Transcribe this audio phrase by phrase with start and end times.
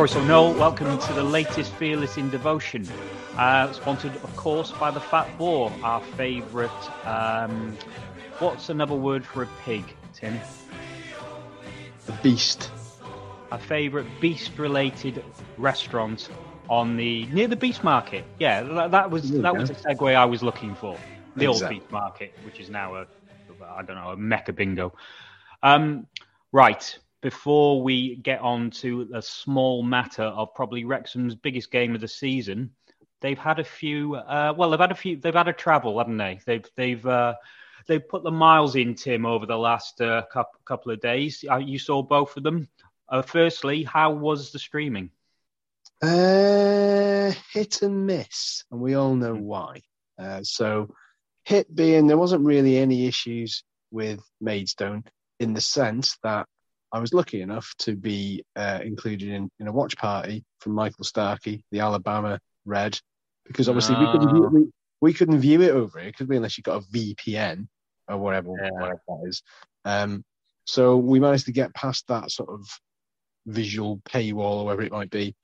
[0.00, 2.88] Croeso Noel, welcome to the latest Fearless in Devotion.
[3.36, 7.06] Uh, sponsored, of course, by the Fat Boar, our favourite.
[7.06, 7.76] Um,
[8.38, 9.84] what's another word for a pig,
[10.14, 10.40] Tim?
[12.08, 12.70] A Beast.
[13.52, 15.22] Our favourite beast-related
[15.58, 16.30] restaurant
[16.70, 18.24] on the near the Beast Market.
[18.38, 20.96] Yeah, that, that was that was the segue I was looking for.
[21.36, 21.76] The exactly.
[21.76, 23.06] old Beast Market, which is now a
[23.62, 24.94] I don't know a Mecca Bingo.
[25.62, 26.06] Um,
[26.52, 32.00] right before we get on to a small matter of probably Wrexham's biggest game of
[32.00, 32.70] the season,
[33.20, 34.14] they've had a few.
[34.14, 35.16] Uh, well, they've had a few.
[35.16, 36.40] They've had a travel, haven't they?
[36.44, 37.34] They've they've uh,
[37.86, 41.44] they've put the miles in, Tim, over the last uh, couple couple of days.
[41.48, 42.68] Uh, you saw both of them.
[43.08, 45.10] Uh, firstly, how was the streaming?
[46.02, 49.82] Uh, hit and miss, and we all know why.
[50.42, 50.94] so,
[51.44, 55.04] hit being there wasn't really any issues with Maidstone
[55.40, 56.46] in the sense that
[56.92, 61.04] I was lucky enough to be uh, included in, in a watch party from Michael
[61.04, 62.98] Starkey, the Alabama Red,
[63.46, 64.70] because obviously we couldn't view, we,
[65.00, 67.68] we couldn't view it over here, could we, unless you got a VPN
[68.08, 68.70] or whatever, yeah.
[68.72, 69.42] whatever that is.
[69.84, 70.24] Um,
[70.64, 72.66] so we managed to get past that sort of
[73.46, 75.36] visual paywall or whatever it might be,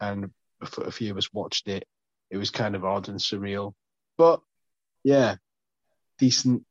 [0.00, 0.30] and
[0.60, 1.84] a few of us watched it.
[2.30, 3.74] It was kind of odd and surreal,
[4.18, 4.40] but
[5.04, 5.36] yeah,
[6.18, 6.64] decent,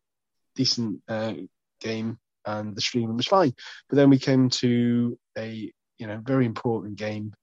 [0.56, 1.34] decent uh,
[1.82, 3.54] game and the streaming was fine.
[3.90, 7.34] But then we came to a you know very important game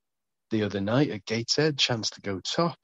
[0.51, 2.79] the other night at Gateshead, chance to go top,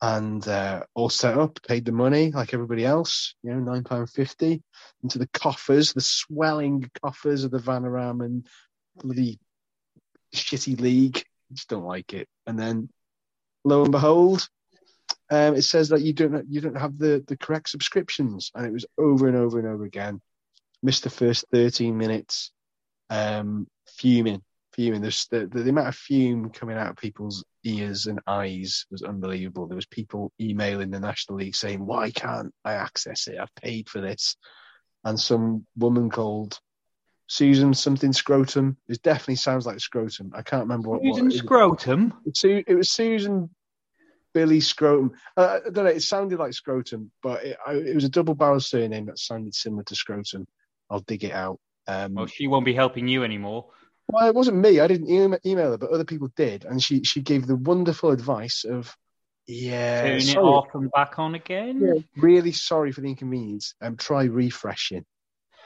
[0.00, 4.10] and uh, all set up, paid the money like everybody else, you know, nine pound
[4.10, 4.62] fifty
[5.02, 8.46] into the coffers, the swelling coffers of the Vanarama and
[8.96, 9.38] bloody
[10.34, 11.22] shitty league.
[11.52, 12.28] Just don't like it.
[12.46, 12.90] And then,
[13.64, 14.48] lo and behold,
[15.30, 18.72] um, it says that you don't you don't have the the correct subscriptions, and it
[18.72, 20.20] was over and over and over again
[20.82, 22.52] missed the first 13 minutes,
[23.10, 25.00] um, fuming, fuming.
[25.00, 29.66] There's the, the, amount of fume coming out of people's ears and eyes was unbelievable.
[29.66, 33.38] There was people emailing the National League saying, "Why can't I access it?
[33.38, 34.36] I've paid for this."
[35.04, 36.58] And some woman called
[37.26, 38.76] Susan something scrotum.
[38.88, 40.32] It definitely sounds like scrotum.
[40.34, 41.02] I can't remember what.
[41.02, 42.14] Susan what scrotum.
[42.24, 43.50] It, it was Susan
[44.34, 45.12] Billy Scrotum.
[45.36, 45.90] Uh, I don't know.
[45.90, 49.54] It sounded like scrotum, but it, I, it was a double barrel surname that sounded
[49.54, 50.46] similar to scrotum.
[50.90, 51.58] I'll dig it out.
[51.86, 53.70] Um, well, she won't be helping you anymore.
[54.10, 54.80] Well, it wasn't me.
[54.80, 55.10] I didn't
[55.46, 58.94] email her, but other people did, and she she gave the wonderful advice of,
[59.46, 60.46] yeah, turn sorry.
[60.46, 61.80] it off and back on again.
[61.80, 63.74] Yeah, really sorry for the inconvenience.
[63.82, 65.04] Um, try refreshing.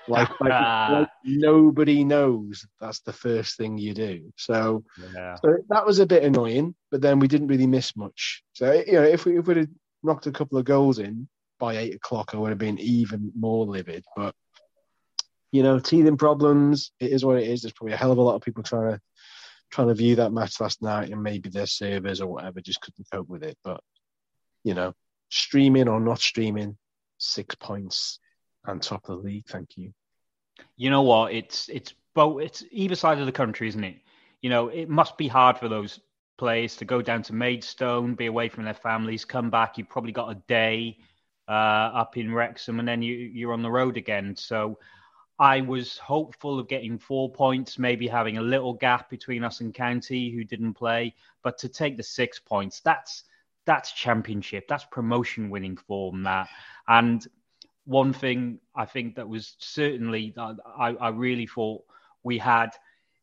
[0.09, 0.51] Like, like,
[0.91, 4.33] like, nobody knows that's the first thing you do.
[4.37, 4.85] So,
[5.15, 5.37] yeah.
[5.37, 8.43] so that was a bit annoying, but then we didn't really miss much.
[8.55, 9.69] So you know, if we if we'd have
[10.03, 11.29] knocked a couple of goals in
[11.61, 14.05] by eight o'clock, I would have been even more livid.
[14.17, 14.35] But
[15.53, 16.91] you know, teething problems.
[16.99, 17.63] It is what it is.
[17.63, 19.01] There's probably a hell of a lot of people trying to
[19.71, 23.07] trying to view that match last night, and maybe their servers or whatever just couldn't
[23.13, 23.57] cope with it.
[23.63, 23.81] But
[24.65, 24.95] you know,
[25.29, 26.77] streaming or not streaming,
[27.19, 28.19] six points
[28.65, 29.47] and top of the league.
[29.47, 29.93] Thank you.
[30.77, 31.33] You know what?
[31.33, 32.41] It's it's both.
[32.43, 33.97] It's either side of the country, isn't it?
[34.41, 36.01] You know, it must be hard for those
[36.39, 39.79] players to go down to Maidstone, be away from their families, come back.
[39.79, 40.99] You've probably got a day
[41.47, 44.35] uh, up in Wrexham, and then you you're on the road again.
[44.35, 44.79] So
[45.43, 49.75] I was hopeful of getting four points, maybe having a little gap between us and
[49.75, 51.17] County, who didn't play.
[51.43, 53.25] But to take the six points, that's
[53.65, 56.23] that's championship, that's promotion winning form.
[56.23, 56.49] That
[56.87, 57.27] and
[57.87, 61.83] one thing I think that was certainly I, I really thought
[62.23, 62.71] we had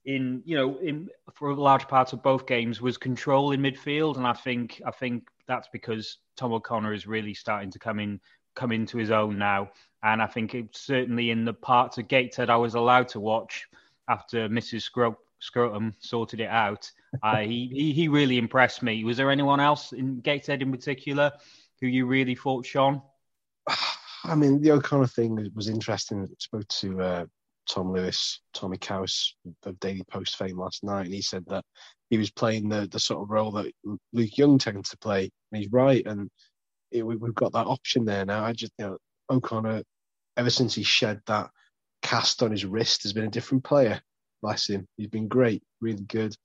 [0.03, 4.27] in you know in for large part of both games was control in midfield, and
[4.27, 8.19] I think I think that's because Tom O'Connor is really starting to come in
[8.59, 9.71] come into his own now.
[10.03, 13.67] And I think it's certainly in the parts of Gateshead I was allowed to watch
[14.07, 14.81] after Mrs.
[14.81, 16.91] Scro- Scrotum sorted it out.
[17.23, 19.03] uh, he, he, he really impressed me.
[19.03, 21.31] Was there anyone else in Gateshead in particular
[21.81, 23.01] who you really thought shone?
[24.25, 26.21] I mean, the O'Connor thing was interesting.
[26.21, 27.25] I spoke to uh,
[27.69, 31.63] Tom Lewis, Tommy Cowes of Daily Post fame last night, and he said that
[32.09, 33.71] he was playing the the sort of role that
[34.11, 36.05] Luke Young tends to play, and he's right.
[36.05, 36.29] And
[36.91, 38.43] it, we've got that option there now.
[38.43, 38.97] I just, you know,
[39.29, 39.83] O'Connor,
[40.37, 41.49] ever since he shed that
[42.01, 44.01] cast on his wrist, has been a different player.
[44.41, 44.87] Bless him.
[44.97, 46.35] He's been great, really good.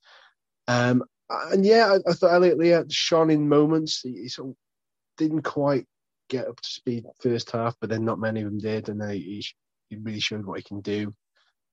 [0.69, 4.01] Um, and yeah, I, I thought Elliot Lee shone in moments.
[4.01, 4.57] He, he, sort of
[5.17, 5.87] didn't quite
[6.29, 9.45] get up to speed first half, but then not many of them did, and he,
[9.89, 11.15] he really showed what he can do.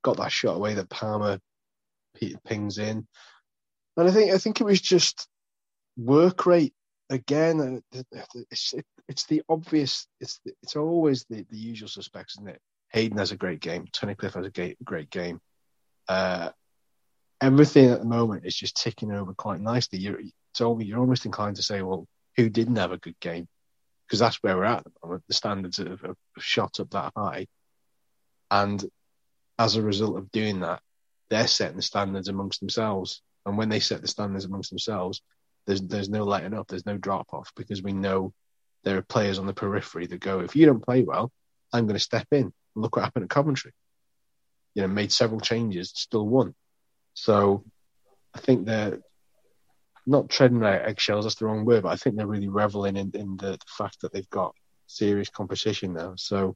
[0.04, 1.40] Got that shot away that Palmer
[2.46, 3.08] pings in,
[3.98, 5.28] and I think I think it was just
[5.98, 6.74] work rate
[7.12, 8.00] again, uh,
[8.50, 8.74] it's,
[9.08, 10.08] it's the obvious.
[10.20, 12.62] It's it's always the, the usual suspects, isn't it?
[12.94, 13.86] Hayden has a great game.
[13.92, 15.40] Tunnicliffe has a great, game.
[16.08, 16.50] Uh,
[17.40, 20.00] everything at the moment is just ticking over quite nicely.
[20.00, 20.20] You're,
[20.60, 23.48] you're almost inclined to say, well, who didn't have a good game?
[24.06, 25.24] Because that's where we're at the moment.
[25.28, 27.48] The standards have, have shot up that high.
[28.50, 28.84] And
[29.58, 30.82] as a result of doing that,
[31.30, 33.22] they're setting the standards amongst themselves.
[33.46, 35.22] And when they set the standards amongst themselves,
[35.68, 38.34] there's there's no letting up, there's no drop off because we know
[38.84, 41.32] there are players on the periphery that go, if you don't play well,
[41.72, 42.52] I'm going to step in.
[42.76, 43.74] Look what happened at Coventry.
[44.74, 46.56] You know, made several changes, still won.
[47.14, 47.64] So
[48.34, 49.00] I think they're
[50.08, 53.12] not treading their eggshells, that's the wrong word, but I think they're really reveling in,
[53.14, 54.56] in the, the fact that they've got
[54.88, 56.14] serious competition now.
[56.18, 56.56] So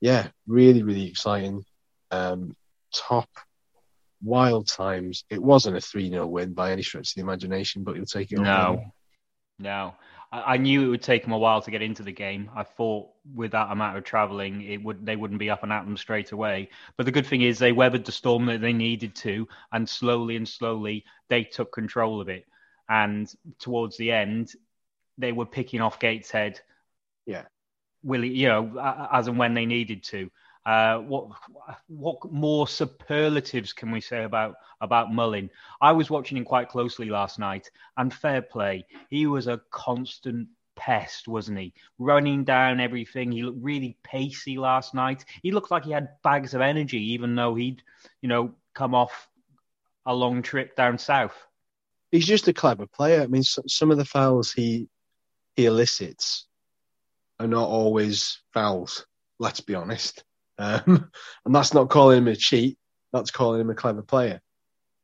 [0.00, 1.64] yeah, really, really exciting.
[2.10, 2.56] Um,
[2.94, 3.28] top
[4.24, 5.24] wild times.
[5.30, 8.32] It wasn't a 3 0 win by any stretch of the imagination, but you'll take
[8.32, 8.38] it.
[8.38, 8.84] No,
[9.58, 9.94] no.
[10.32, 12.50] I, I knew it would take them a while to get into the game.
[12.56, 15.84] I thought with that amount of travelling, it would they wouldn't be up and at
[15.84, 16.70] them straight away.
[16.96, 20.36] But the good thing is they weathered the storm that they needed to, and slowly
[20.36, 22.46] and slowly they took control of it.
[22.88, 24.52] And towards the end,
[25.16, 26.60] they were picking off Gateshead.
[27.26, 27.44] Yeah.
[28.02, 30.30] Willie, you know, as and when they needed to.
[30.66, 31.28] Uh, what
[31.88, 35.50] what more superlatives can we say about about Mullin?
[35.80, 40.48] I was watching him quite closely last night, and fair play, he was a constant
[40.74, 41.74] pest, wasn't he?
[41.98, 43.30] Running down everything.
[43.30, 45.24] He looked really pacey last night.
[45.42, 47.82] He looked like he had bags of energy, even though he'd,
[48.22, 49.28] you know, come off
[50.06, 51.36] a long trip down south.
[52.10, 53.22] He's just a clever player.
[53.22, 54.88] I mean, some of the fouls he
[55.56, 56.46] he elicits
[57.38, 59.06] are not always fouls.
[59.38, 60.24] Let's be honest.
[60.58, 61.10] Um,
[61.44, 62.78] and that's not calling him a cheat.
[63.12, 64.40] That's calling him a clever player.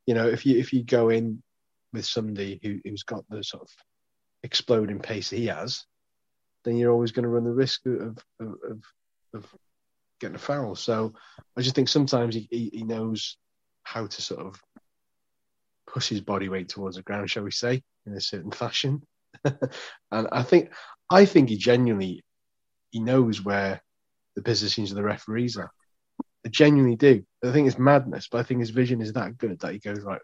[0.05, 1.41] You know, if you if you go in
[1.93, 3.69] with somebody who, who's got the sort of
[4.43, 5.85] exploding pace he has,
[6.63, 8.83] then you're always going to run the risk of of, of,
[9.33, 9.55] of
[10.19, 10.75] getting a foul.
[10.75, 11.13] So
[11.57, 13.37] I just think sometimes he, he, he knows
[13.83, 14.61] how to sort of
[15.87, 19.01] push his body weight towards the ground, shall we say, in a certain fashion.
[19.43, 20.71] and I think
[21.09, 22.23] I think he genuinely
[22.91, 23.81] he knows where
[24.35, 25.71] the positions of the referees are.
[26.45, 27.23] I genuinely do.
[27.43, 30.01] I think it's madness, but I think his vision is that good that he goes
[30.01, 30.21] right.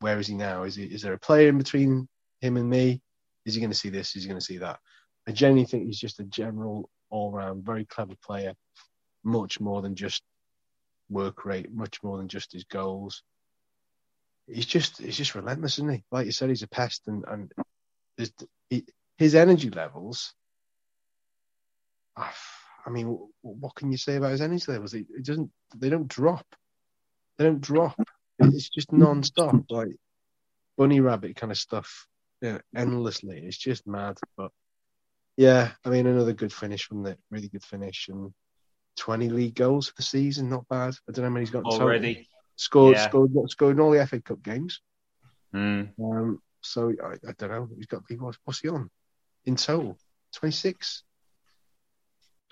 [0.00, 0.62] Where is he now?
[0.62, 2.08] Is he is there a player in between
[2.40, 3.02] him and me?
[3.44, 4.16] Is he going to see this?
[4.16, 4.78] Is he going to see that?
[5.28, 8.54] I genuinely think he's just a general, all-round, very clever player.
[9.22, 10.22] Much more than just
[11.10, 13.22] work rate, much more than just his goals.
[14.46, 16.04] He's just he's just relentless, isn't he?
[16.10, 17.52] Like you said, he's a pest, and and
[18.16, 18.32] his,
[19.18, 20.32] his energy levels.
[22.86, 24.94] I mean, what can you say about his energy levels?
[24.94, 25.50] It, it doesn't.
[25.76, 26.46] They don't drop.
[27.38, 27.98] They don't drop.
[28.38, 29.96] It's just non-stop, like
[30.78, 32.06] bunny rabbit kind of stuff,
[32.40, 33.38] you know, endlessly.
[33.38, 34.18] It's just mad.
[34.36, 34.50] But
[35.36, 38.32] yeah, I mean, another good finish from the really good finish and
[38.96, 40.48] 20 league goals for the season.
[40.48, 40.94] Not bad.
[41.08, 42.28] I don't know how many he's got already.
[42.56, 43.08] Scored, yeah.
[43.08, 44.80] scored, scored in all the FA Cup games.
[45.54, 45.90] Mm.
[45.98, 47.68] Um, so I, I, don't know.
[47.76, 48.90] He's got what's, what's he on
[49.44, 49.98] in total?
[50.34, 51.02] 26.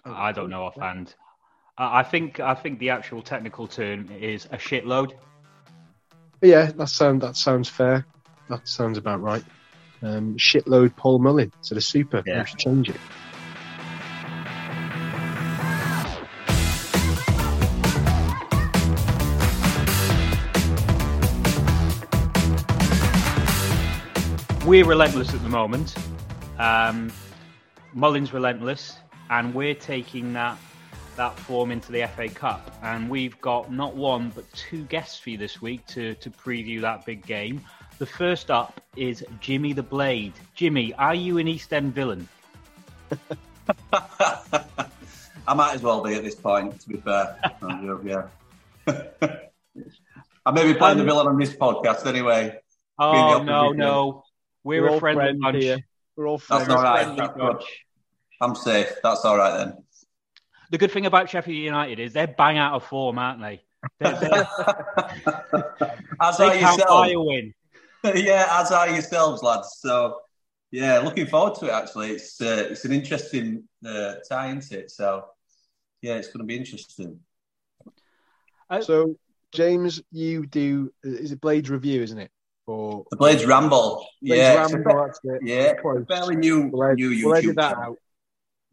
[0.04, 1.14] I don't know offhand.
[1.76, 5.12] I think I think the actual technical term is a shitload.
[6.40, 8.04] Yeah, that sound that sounds fair.
[8.48, 9.44] That sounds about right.
[10.02, 11.52] Um, shitload Paul Mullin.
[11.60, 12.22] So the super.
[12.26, 12.40] Yeah.
[12.40, 12.96] We should change it.
[24.66, 25.94] We're relentless at the moment.
[26.58, 27.10] Um,
[27.94, 28.98] Mullin's relentless
[29.30, 30.58] and we're taking that
[31.16, 32.70] that form into the FA Cup.
[32.82, 36.80] And we've got not one but two guests for you this week to to preview
[36.82, 37.60] that big game.
[37.98, 40.32] The first up is Jimmy the Blade.
[40.54, 42.28] Jimmy, are you an East End villain?
[43.92, 47.36] I might as well be at this point, to be fair.
[48.04, 48.28] yeah.
[50.46, 52.58] I may be playing um, the villain on this podcast anyway.
[52.98, 54.24] Oh no, no,
[54.62, 55.62] we're, we're a friendly bunch.
[55.62, 55.78] Here.
[56.16, 56.68] We're all friends.
[56.68, 57.60] That's all right.
[58.40, 58.92] I'm safe.
[59.02, 59.84] That's all right then.
[60.70, 63.62] The good thing about Sheffield United is they're bang out of form, aren't they?
[64.00, 64.48] They're, they're...
[66.20, 67.12] as they are yourselves.
[67.16, 67.54] win.
[68.14, 69.78] yeah, as are yourselves, lads.
[69.80, 70.20] So,
[70.70, 71.72] yeah, looking forward to it.
[71.72, 74.90] Actually, it's uh, it's an interesting uh, tie, isn't it?
[74.90, 75.24] So,
[76.02, 77.18] yeah, it's going to be interesting.
[78.68, 79.16] Uh, so,
[79.52, 82.30] James, you do is it Blades review, isn't it?
[82.66, 84.06] For the Blades Ramble.
[84.20, 85.10] Blades yeah, Ramble,
[85.42, 85.72] yeah,
[86.06, 86.68] fairly new.
[86.70, 87.96] We'll, new we'll edit that out.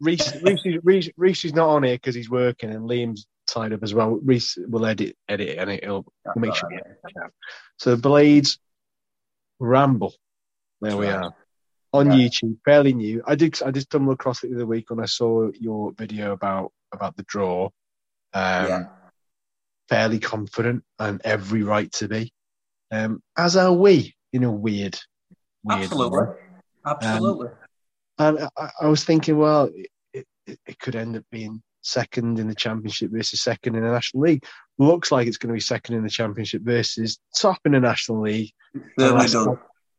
[0.00, 3.82] Reese, Reese, Reese, Reese is not on here because he's working, and Liam's tied up
[3.82, 4.18] as well.
[4.22, 6.68] Reese will edit edit it, and it'll That's make sure.
[6.70, 7.30] Right.
[7.78, 8.58] So Blades
[9.58, 10.12] Ramble.
[10.80, 11.24] There That's we right.
[11.24, 11.34] are
[11.92, 12.28] on yeah.
[12.28, 13.22] YouTube, fairly new.
[13.26, 16.32] I did I did stumble across it the other week when I saw your video
[16.32, 17.70] about about the draw.
[18.34, 18.84] Um, yeah.
[19.88, 22.32] Fairly confident and every right to be.
[22.90, 24.98] um, as are we in a weird,
[25.64, 26.18] weird Absolutely.
[26.20, 26.34] Way.
[26.86, 27.48] Absolutely.
[27.48, 27.54] Um,
[28.18, 29.70] and I, I, was thinking, well,
[30.12, 33.90] it, it, it, could end up being second in the championship versus second in the
[33.90, 34.44] National League.
[34.78, 38.22] Looks like it's going to be second in the championship versus top in the National
[38.22, 38.52] League.
[38.98, 39.36] Unless,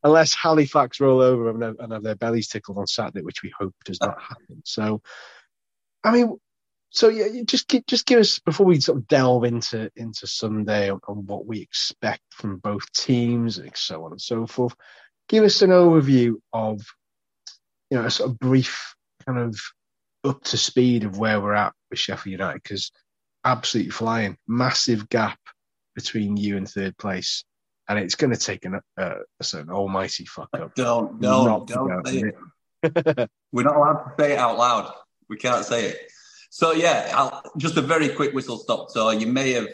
[0.04, 3.54] unless, Halifax roll over and have, and have their bellies tickled on Saturday, which we
[3.58, 4.62] hope does not happen.
[4.64, 5.02] So,
[6.04, 6.38] I mean,
[6.90, 11.00] so yeah, just just give us before we sort of delve into into Sunday on,
[11.08, 14.76] on, what we expect from both teams and so on and so forth.
[15.28, 16.82] Give us an overview of
[17.90, 19.60] you know a sort of brief kind of
[20.24, 22.92] up to speed of where we're at with Sheffield United because
[23.46, 25.40] absolutely flying, massive gap
[25.96, 27.44] between you and third place,
[27.88, 30.76] and it's going to take an, uh, a certain almighty fuck up.
[30.76, 32.36] Don't don't don't say it.
[32.84, 33.30] it.
[33.52, 34.92] We're not allowed to say it out loud.
[35.30, 36.12] We can't say it.
[36.50, 39.14] So yeah, I'll, just a very quick whistle stop tour.
[39.14, 39.68] You may have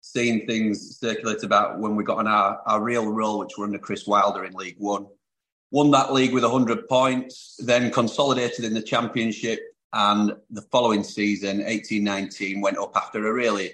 [0.00, 3.78] seen things circulate about when we got on our, our real role, which were under
[3.78, 5.06] Chris Wilder in League One.
[5.72, 9.58] Won that league with 100 points, then consolidated in the Championship,
[9.94, 13.72] and the following season, 18-19, went up after a really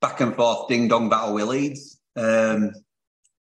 [0.00, 2.00] back and forth ding dong battle with Leeds.
[2.14, 2.72] Um,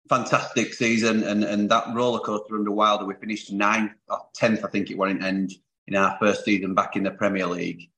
[0.08, 4.70] fantastic season, and and that roller coaster under Wilder, we finished ninth or tenth, I
[4.70, 5.54] think it went in end
[5.88, 7.90] in our first season back in the Premier League.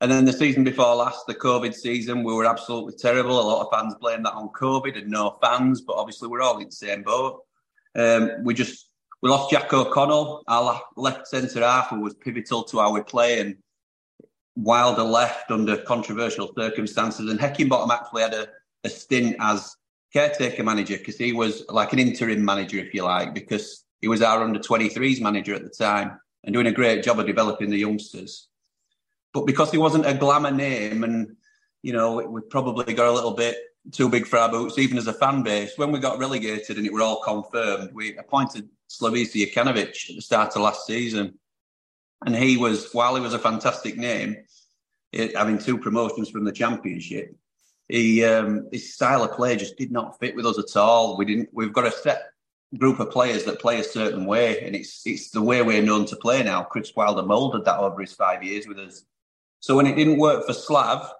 [0.00, 3.38] And then the season before last, the COVID season, we were absolutely terrible.
[3.38, 6.58] A lot of fans blame that on COVID and no fans, but obviously we're all
[6.58, 7.42] in the same boat.
[7.94, 8.88] Um, we just
[9.22, 13.38] we lost Jack O'Connell, our left centre half, who was pivotal to how we play,
[13.38, 13.56] and
[14.56, 17.30] Wilder left under controversial circumstances.
[17.30, 18.48] And Heckingbottom actually had a,
[18.82, 19.76] a stint as
[20.12, 24.22] caretaker manager because he was like an interim manager, if you like, because he was
[24.22, 27.78] our under 23s manager at the time and doing a great job of developing the
[27.78, 28.48] youngsters.
[29.32, 31.36] But because he wasn't a glamour name, and
[31.82, 33.56] you know, we probably got a little bit
[33.92, 35.72] too big for our boots, even as a fan base.
[35.76, 38.68] When we got relegated and it were all confirmed, we appointed
[39.00, 41.38] Slavisa Jokanovic at the start of last season,
[42.24, 44.36] and he was, while he was a fantastic name,
[45.12, 47.34] it, having two promotions from the championship,
[47.88, 51.16] he um, his style of play just did not fit with us at all.
[51.16, 51.50] We didn't.
[51.52, 52.22] We've got a set
[52.78, 56.06] group of players that play a certain way, and it's it's the way we're known
[56.06, 56.62] to play now.
[56.62, 59.04] Chris Wilder moulded that over his five years with us.
[59.60, 61.12] So when it didn't work for Slav,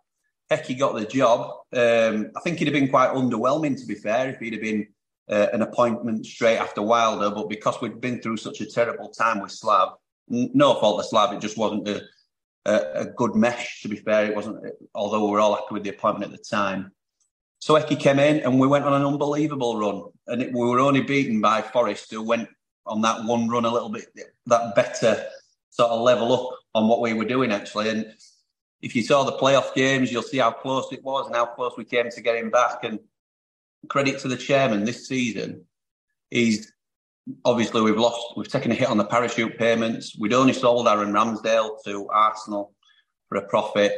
[0.51, 1.51] Hecky got the job.
[1.73, 4.89] Um, I think he'd have been quite underwhelming, to be fair, if he'd have been
[5.33, 7.31] uh, an appointment straight after Wilder.
[7.31, 9.95] But because we'd been through such a terrible time with Slav,
[10.29, 12.03] no fault of Slav, it just wasn't a,
[12.67, 14.27] a, a, good mesh, to be fair.
[14.27, 14.63] It wasn't,
[14.95, 16.93] although we were all happy with the appointment at the time.
[17.61, 20.03] So Hecky came in and we went on an unbelievable run.
[20.27, 22.49] And it, we were only beaten by Forest, who went
[22.87, 24.07] on that one run a little bit,
[24.47, 25.25] that better
[25.71, 27.89] sort of level up on what we were doing, actually.
[27.89, 28.13] And
[28.83, 31.73] if you saw the playoff games, you'll see how close it was and how close
[31.79, 32.85] we came to getting back.
[32.85, 32.99] And
[33.89, 35.65] credit to the chairman this season,
[36.31, 36.73] he's
[37.45, 40.17] obviously we've lost, we've taken a hit on the parachute payments.
[40.19, 42.73] We'd only sold Aaron Ramsdale to Arsenal
[43.29, 43.93] for a profit,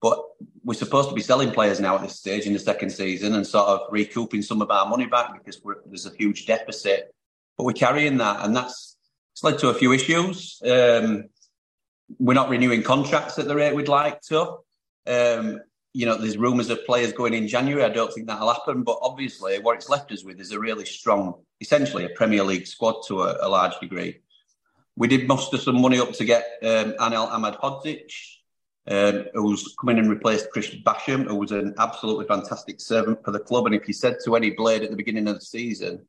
[0.00, 0.22] but
[0.64, 3.46] we're supposed to be selling players now at this stage in the second season and
[3.46, 7.14] sort of recouping some of our money back because there's a huge deficit.
[7.56, 8.96] But we're carrying that, and that's
[9.32, 10.60] it's led to a few issues.
[10.64, 11.24] Um,
[12.18, 14.58] we're not renewing contracts at the rate we'd like to.
[15.06, 15.60] Um,
[15.94, 17.84] you know, there's rumours of players going in January.
[17.84, 18.82] I don't think that'll happen.
[18.82, 22.66] But obviously, what it's left us with is a really strong, essentially a Premier League
[22.66, 24.20] squad to a, a large degree.
[24.96, 28.10] We did muster some money up to get um, Anel Ahmedhodzic,
[28.88, 33.30] um, who's come in and replaced Chris Basham, who was an absolutely fantastic servant for
[33.30, 33.66] the club.
[33.66, 36.06] And if you said to any blade at the beginning of the season,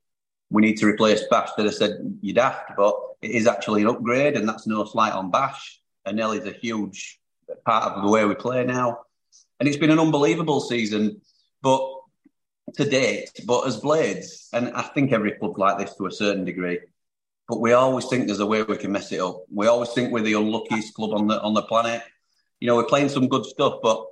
[0.50, 2.72] we need to replace Bash, they'd have said, you're daft.
[2.76, 5.80] But it is actually an upgrade, and that's no slight on Bash.
[6.06, 7.18] Anel is a huge
[7.64, 9.00] part of the way we play now.
[9.64, 11.22] And it's been an unbelievable season,
[11.62, 11.80] but
[12.74, 16.44] to date, but as Blades, and I think every club like this to a certain
[16.44, 16.80] degree,
[17.48, 19.46] but we always think there's a way we can mess it up.
[19.50, 22.02] We always think we're the unluckiest club on the on the planet.
[22.60, 24.04] You know, we're playing some good stuff, but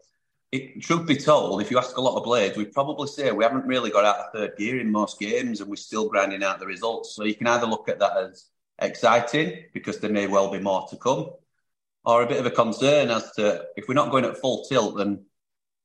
[0.52, 3.44] it, truth be told, if you ask a lot of Blades, we probably say we
[3.44, 6.61] haven't really got out of third gear in most games, and we're still grinding out
[6.61, 7.14] the results.
[7.14, 8.47] So you can either look at that as
[8.78, 11.28] exciting because there may well be more to come,
[12.06, 14.97] or a bit of a concern as to if we're not going at full tilt,
[14.97, 15.26] then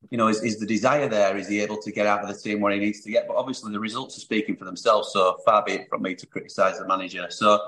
[0.09, 1.37] you know, is, is the desire there?
[1.37, 3.27] Is he able to get out of the team where he needs to get?
[3.27, 5.11] But obviously, the results are speaking for themselves.
[5.11, 7.27] So far be it from me to criticise the manager.
[7.29, 7.59] So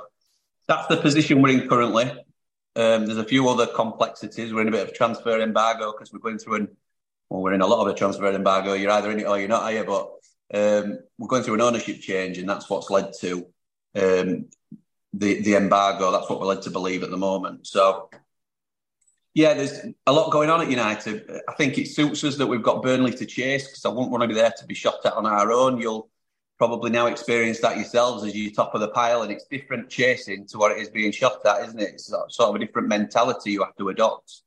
[0.68, 2.06] that's the position we're in currently.
[2.76, 4.54] Um, there's a few other complexities.
[4.54, 6.68] We're in a bit of transfer embargo because we're going through an
[7.30, 8.74] well, we're in a lot of a transfer embargo.
[8.74, 9.84] You're either in it or you're not, are you?
[9.84, 10.10] But
[10.54, 13.46] um, we're going through an ownership change, and that's what's led to
[13.96, 14.46] um,
[15.14, 16.12] the the embargo.
[16.12, 17.68] That's what we're led to believe at the moment.
[17.68, 18.10] So
[19.40, 21.32] yeah, there's a lot going on at United.
[21.48, 24.22] I think it suits us that we've got Burnley to chase because I wouldn't want
[24.24, 25.80] to be there to be shot at on our own.
[25.80, 26.10] You'll
[26.58, 30.46] probably now experience that yourselves as you're top of the pile, and it's different chasing
[30.48, 31.92] to what it is being shot at, isn't it?
[31.94, 34.42] It's sort of a different mentality you have to adopt.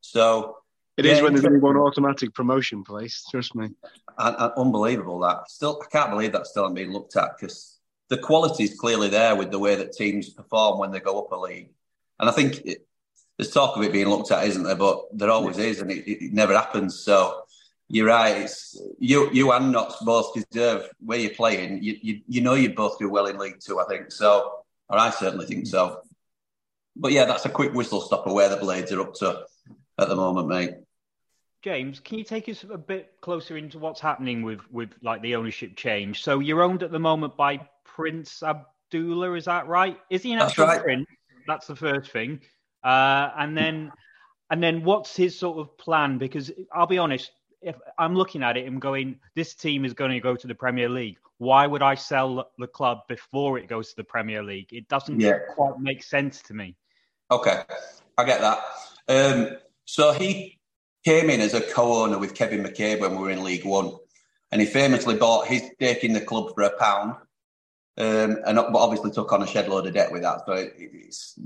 [0.00, 0.58] So
[0.96, 3.24] it yeah, is when there's only one automatic promotion place.
[3.32, 3.70] Trust me.
[4.16, 5.50] And, and unbelievable that.
[5.50, 9.34] Still, I can't believe that still been looked at because the quality is clearly there
[9.34, 11.70] with the way that teams perform when they go up a league.
[12.20, 12.86] And I think it,
[13.40, 14.76] there's talk of it being looked at, isn't there?
[14.76, 17.00] But there always is, and it, it, never happens.
[17.00, 17.44] So
[17.88, 18.36] you're right.
[18.36, 21.82] It's, you you and Notts both deserve where you're playing.
[21.82, 24.12] You, you you know you both do well in League Two, I think.
[24.12, 24.56] So,
[24.90, 26.02] or I certainly think so.
[26.94, 29.46] But yeah, that's a quick whistle stopper where the Blades are up to
[29.98, 30.74] at the moment, mate.
[31.62, 35.34] James, can you take us a bit closer into what's happening with with like the
[35.34, 36.22] ownership change?
[36.22, 39.98] So you're owned at the moment by Prince Abdullah, is that right?
[40.10, 40.82] Is he an actual right.
[40.82, 41.06] prince?
[41.46, 42.40] That's the first thing.
[42.82, 43.92] Uh, and then
[44.50, 46.18] and then what's his sort of plan?
[46.18, 47.30] Because I'll be honest,
[47.62, 50.54] if I'm looking at it, I'm going, this team is going to go to the
[50.54, 51.18] Premier League.
[51.38, 54.72] Why would I sell the club before it goes to the Premier League?
[54.72, 55.38] It doesn't yeah.
[55.54, 56.76] quite make sense to me.
[57.30, 57.62] Okay,
[58.18, 58.58] I get that.
[59.08, 60.58] Um, so he
[61.04, 63.92] came in as a co-owner with Kevin McCabe when we were in League One,
[64.50, 67.12] and he famously bought his stake in the club for a pound,
[67.98, 70.42] um, and obviously took on a shed load of debt with that.
[70.46, 70.68] So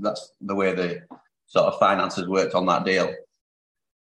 [0.01, 1.03] that's the way the
[1.47, 3.13] sort of finances worked on that deal.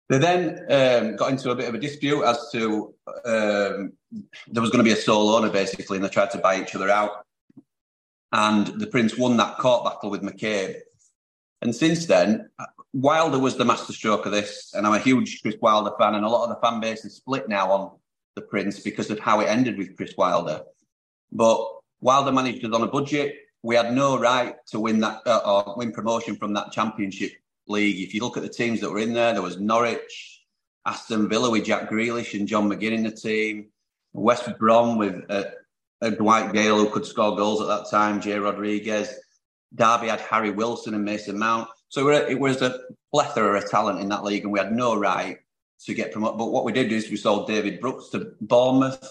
[0.08, 3.92] They then um, got into a bit of a dispute as to um,
[4.46, 6.74] there was going to be a sole owner basically, and they tried to buy each
[6.74, 7.24] other out.
[8.32, 10.76] And the Prince won that court battle with McCabe.
[11.62, 12.50] And since then,
[12.92, 16.28] Wilder was the masterstroke of this, and I'm a huge Chris Wilder fan, and a
[16.28, 17.90] lot of the fan base is split now on
[18.36, 20.62] the Prince because of how it ended with Chris Wilder.
[21.32, 21.58] But
[22.00, 23.34] Wilder managed it on a budget.
[23.66, 27.32] We had no right to win that uh, or win promotion from that Championship
[27.66, 28.00] League.
[28.00, 30.40] If you look at the teams that were in there, there was Norwich,
[30.86, 33.70] Aston Villa with Jack Grealish and John McGinn in the team,
[34.12, 35.46] West Brom with uh,
[36.10, 39.12] Dwight Gayle who could score goals at that time, Jay Rodriguez.
[39.74, 41.68] Derby had Harry Wilson and Mason Mount.
[41.88, 42.78] So it was a
[43.12, 45.38] plethora of talent in that league, and we had no right
[45.86, 46.38] to get promoted.
[46.38, 49.10] But what we did is we sold David Brooks to Bournemouth.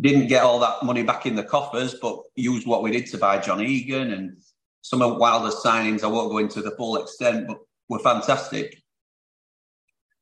[0.00, 3.18] Didn't get all that money back in the coffers, but used what we did to
[3.18, 4.36] buy John Egan and
[4.82, 6.02] some of Wilder's signings.
[6.02, 8.82] I won't go into the full extent, but were fantastic.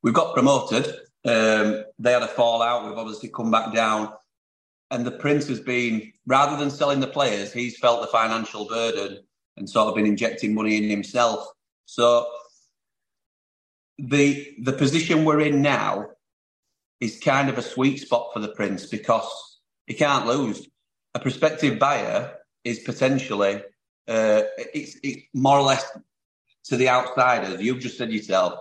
[0.03, 0.87] We've got promoted.
[1.25, 2.87] Um, they had a fallout.
[2.87, 4.13] We've obviously come back down.
[4.91, 9.21] And the Prince has been, rather than selling the players, he's felt the financial burden
[9.57, 11.47] and sort of been injecting money in himself.
[11.87, 12.27] So
[13.99, 16.09] the the position we're in now
[17.01, 19.52] is kind of a sweet spot for the Prince because
[19.93, 20.67] he can't lose.
[21.15, 23.57] A prospective buyer is potentially
[24.09, 25.85] uh, it's, it's more or less
[26.65, 27.61] to the outsiders.
[27.61, 28.59] You've just said yourself.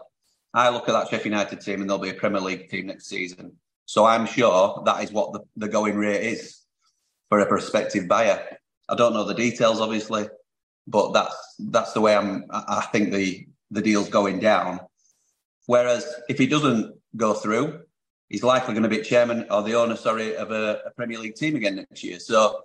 [0.54, 3.08] I look at that Sheffield United team and they'll be a Premier League team next
[3.08, 3.54] season.
[3.86, 6.58] So I'm sure that is what the, the going rate is
[7.30, 8.46] for a prospective buyer.
[8.90, 10.28] I don't know the details, obviously,
[10.86, 12.44] but that's that's the way I'm.
[12.52, 14.82] I think the the deal's going down.
[15.66, 17.84] Whereas if he doesn't go through,
[18.32, 21.36] he's likely going to be chairman or the owner, sorry, of a, a Premier League
[21.36, 22.18] team again next year.
[22.18, 22.64] So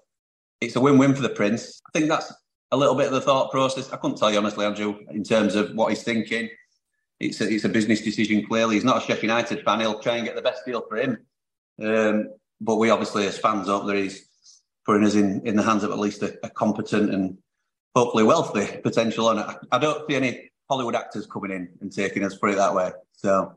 [0.61, 1.83] it's a win-win for the Prince.
[1.89, 2.33] I think that's
[2.71, 3.93] a little bit of the thought process.
[3.93, 6.49] I couldn't tell you honestly, Andrew, in terms of what he's thinking.
[7.19, 8.47] It's a, it's a business decision.
[8.47, 9.81] Clearly, he's not a Sheffield United fan.
[9.81, 11.19] He'll try and get the best deal for him.
[11.83, 14.29] Um, but we obviously, as fans, hope that he's
[14.85, 17.39] putting us in, in the hands of at least a, a competent and
[17.95, 19.47] hopefully wealthy potential owner.
[19.49, 19.69] it.
[19.73, 22.93] I don't see any Hollywood actors coming in and taking us, put it that way.
[23.13, 23.57] So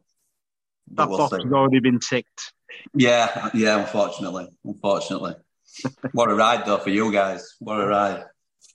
[0.92, 1.44] that we'll box see.
[1.44, 2.54] has already been ticked.
[2.94, 3.80] Yeah, yeah.
[3.80, 5.36] Unfortunately, unfortunately.
[6.14, 7.56] what a ride though for you guys!
[7.60, 8.26] What a ride.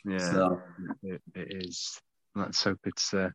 [0.05, 0.62] Yeah, so.
[1.03, 2.00] it, it is.
[2.35, 3.31] Let's hope it's uh,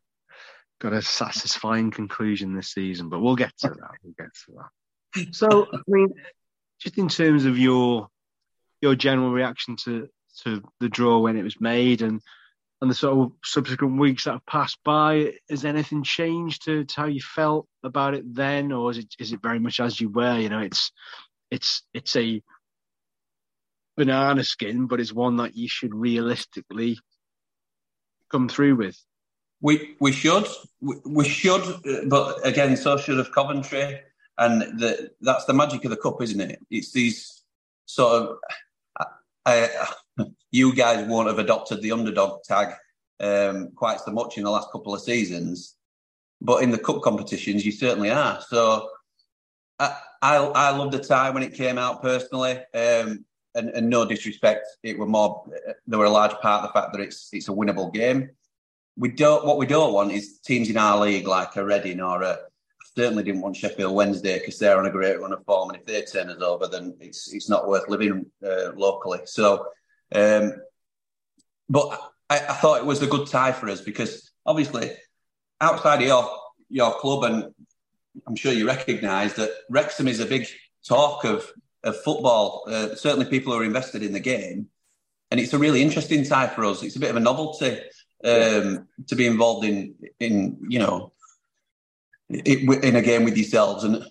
[0.80, 3.08] got a satisfying conclusion this season.
[3.08, 3.90] But we'll get to that.
[4.02, 5.34] We'll get to that.
[5.34, 6.08] So, I mean,
[6.80, 8.08] just in terms of your
[8.80, 10.08] your general reaction to
[10.44, 12.20] to the draw when it was made and
[12.80, 17.00] and the sort of subsequent weeks that have passed by, has anything changed to, to,
[17.00, 20.08] how you felt about it then, or is it is it very much as you
[20.08, 20.38] were?
[20.38, 20.90] You know, it's
[21.50, 22.42] it's it's a
[23.96, 26.98] banana skin, but it's one that you should realistically
[28.30, 28.96] come through with.
[29.60, 30.46] We we should
[30.80, 31.62] we, we should,
[32.08, 34.00] but again, so should of Coventry,
[34.38, 36.60] and the, that's the magic of the cup, isn't it?
[36.70, 37.42] It's these
[37.84, 38.36] sort of.
[39.46, 39.70] I,
[40.50, 42.74] you guys won't have adopted the underdog tag
[43.20, 45.76] um, quite so much in the last couple of seasons,
[46.40, 48.40] but in the cup competitions, you certainly are.
[48.48, 48.88] So
[49.78, 52.58] I, I, I loved the tie when it came out personally.
[52.74, 53.24] Um,
[53.56, 55.44] and, and, no disrespect, it were more.
[55.88, 58.30] There were a large part of the fact that it's it's a winnable game.
[58.96, 59.44] We don't.
[59.44, 62.22] What we don't want is teams in our league like a Reading or
[62.96, 65.86] certainly didn't want Sheffield Wednesday because they're on a great run of form, and if
[65.86, 69.20] they turn us over, then it's it's not worth living uh, locally.
[69.24, 69.66] So,
[70.14, 70.52] um,
[71.68, 74.92] but I, I, thought it was a good tie for us because obviously
[75.60, 76.36] outside of your
[76.68, 77.54] your club, and
[78.26, 80.46] I'm sure you recognise that Wrexham is a big
[80.86, 81.50] talk of
[81.84, 82.64] of football.
[82.66, 84.68] Uh, certainly, people who are invested in the game,
[85.30, 86.82] and it's a really interesting tie for us.
[86.82, 87.80] It's a bit of a novelty
[88.24, 91.12] um, to be involved in in you know
[92.28, 93.84] in a game with yourselves.
[93.84, 94.04] And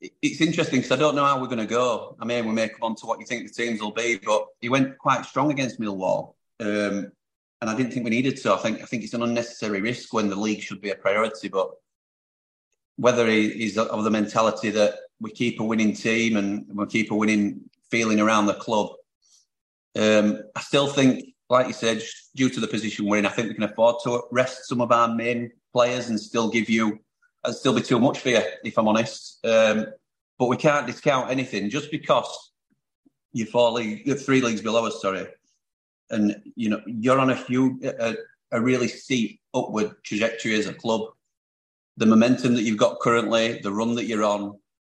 [0.00, 2.16] it's interesting because I don't know how we're going to go.
[2.20, 4.46] I mean, we may come on to what you think the teams will be, but
[4.60, 6.34] he went quite strong against Millwall.
[6.60, 7.12] Um,
[7.60, 8.54] and I didn't think we needed to.
[8.54, 11.48] I think I think it's an unnecessary risk when the league should be a priority.
[11.48, 11.70] But
[12.96, 17.16] whether he's of the mentality that we keep a winning team and we keep a
[17.16, 18.90] winning feeling around the club,
[19.98, 22.02] um, I still think, like you said,
[22.36, 24.92] due to the position we're in, I think we can afford to rest some of
[24.92, 27.00] our main players and still give you
[27.42, 29.44] that'd still be too much for you, if I'm honest.
[29.44, 29.86] Um,
[30.38, 32.52] but we can't discount anything just because
[33.32, 35.00] you're four league, three leagues below us.
[35.02, 35.26] Sorry,
[36.10, 38.14] and you know you're on a few a,
[38.52, 41.02] a really steep upward trajectory as a club.
[41.96, 44.58] The momentum that you've got currently, the run that you're on,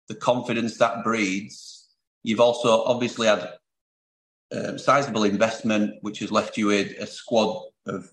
[0.08, 1.86] the confidence that breeds.
[2.24, 3.52] You've also obviously had
[4.52, 8.12] um, sizable investment, which has left you with a squad of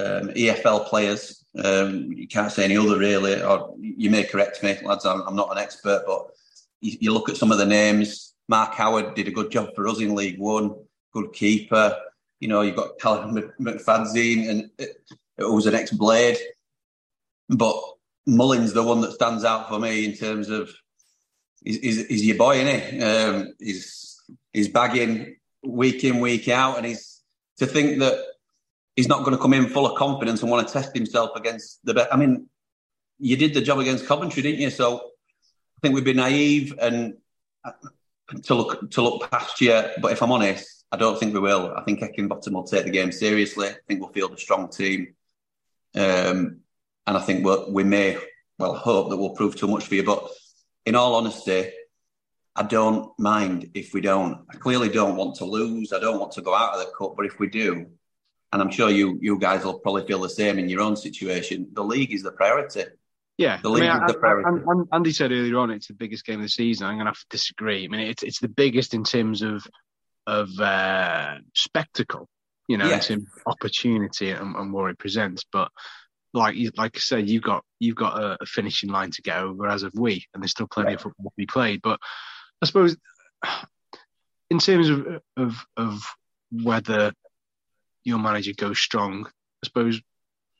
[0.00, 1.44] um, EFL players.
[1.62, 5.04] Um, you can't say any other really, or you may correct me, lads.
[5.04, 6.28] I'm, I'm not an expert, but
[6.80, 8.34] you, you, look at some of the names.
[8.48, 10.74] Mark Howard did a good job for us in League One.
[11.12, 11.96] Good keeper.
[12.38, 14.96] You know, you've got Callum McFadzean, and it,
[15.38, 16.38] it was an ex-Blade.
[17.48, 17.76] But
[18.26, 20.70] Mullins, the one that stands out for me in terms of,
[21.64, 23.02] is, is, is your boy, isn't he?
[23.02, 27.20] Um, he's he's bagging week in, week out, and he's
[27.58, 28.24] to think that
[28.96, 31.84] he's not going to come in full of confidence and want to test himself against
[31.84, 32.08] the best.
[32.12, 32.46] I mean,
[33.18, 34.70] you did the job against Coventry, didn't you?
[34.70, 37.14] So I think we'd be naive and
[37.64, 37.72] uh,
[38.44, 39.82] to look to look past you.
[40.00, 41.74] But if I'm honest, I don't think we will.
[41.76, 43.68] I think Heckingbottom will take the game seriously.
[43.68, 45.14] I think we'll field a strong team,
[45.94, 46.60] um,
[47.06, 48.18] and I think we'll, we may
[48.58, 50.02] well hope that we'll prove too much for you.
[50.02, 50.28] But
[50.86, 51.70] in all honesty,
[52.56, 54.44] I don't mind if we don't.
[54.50, 55.92] I clearly don't want to lose.
[55.92, 57.14] I don't want to go out of the cup.
[57.16, 57.86] But if we do,
[58.52, 61.68] and I'm sure you you guys will probably feel the same in your own situation.
[61.72, 62.84] The league is the priority.
[63.38, 64.64] Yeah, the league I mean, is the priority.
[64.66, 66.86] I, I, Andy said earlier on it's the biggest game of the season.
[66.86, 67.84] I'm going to have to disagree.
[67.84, 69.66] I mean, it's it's the biggest in terms of
[70.26, 72.28] of uh, spectacle,
[72.68, 73.10] you know, yes.
[73.10, 75.44] in opportunity and, and, what it presents.
[75.50, 75.70] But
[76.34, 79.68] like like I said, you've got you've got a, a, finishing line to get over,
[79.68, 80.96] as of we, and there's still plenty right.
[80.96, 81.80] of football to be played.
[81.82, 81.98] But
[82.62, 82.96] I suppose
[84.50, 86.02] in terms of of of
[86.50, 87.12] whether
[88.04, 89.26] your manager goes strong.
[89.26, 90.00] I suppose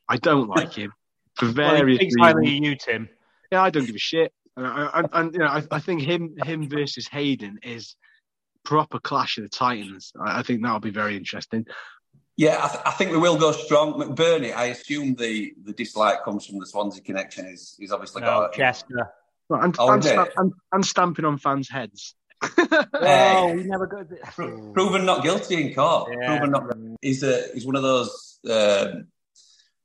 [0.07, 0.93] I don't like him
[1.35, 2.15] for various well, reasons.
[2.19, 3.09] Highly you, Tim.
[3.51, 4.33] Yeah, I don't give a shit.
[4.57, 7.95] And, and you know, I, I, think him him versus Hayden is
[8.63, 10.11] proper clash of the titans.
[10.19, 11.65] I, I think that'll be very interesting.
[12.37, 13.93] Yeah, I, th- I, think we will go strong.
[13.93, 17.45] McBurnie, I assume the, the dislike comes from the Swansea connection.
[17.45, 19.11] Is he's obviously no, got Chester.
[19.49, 22.15] And, oh, and, and, and, stamping on fans' heads.
[22.93, 24.07] oh, we never got
[24.73, 26.11] proven not guilty in court.
[26.11, 26.27] Yeah.
[26.27, 26.75] Proven not.
[27.01, 28.39] He's a he's one of those.
[28.49, 29.07] Um,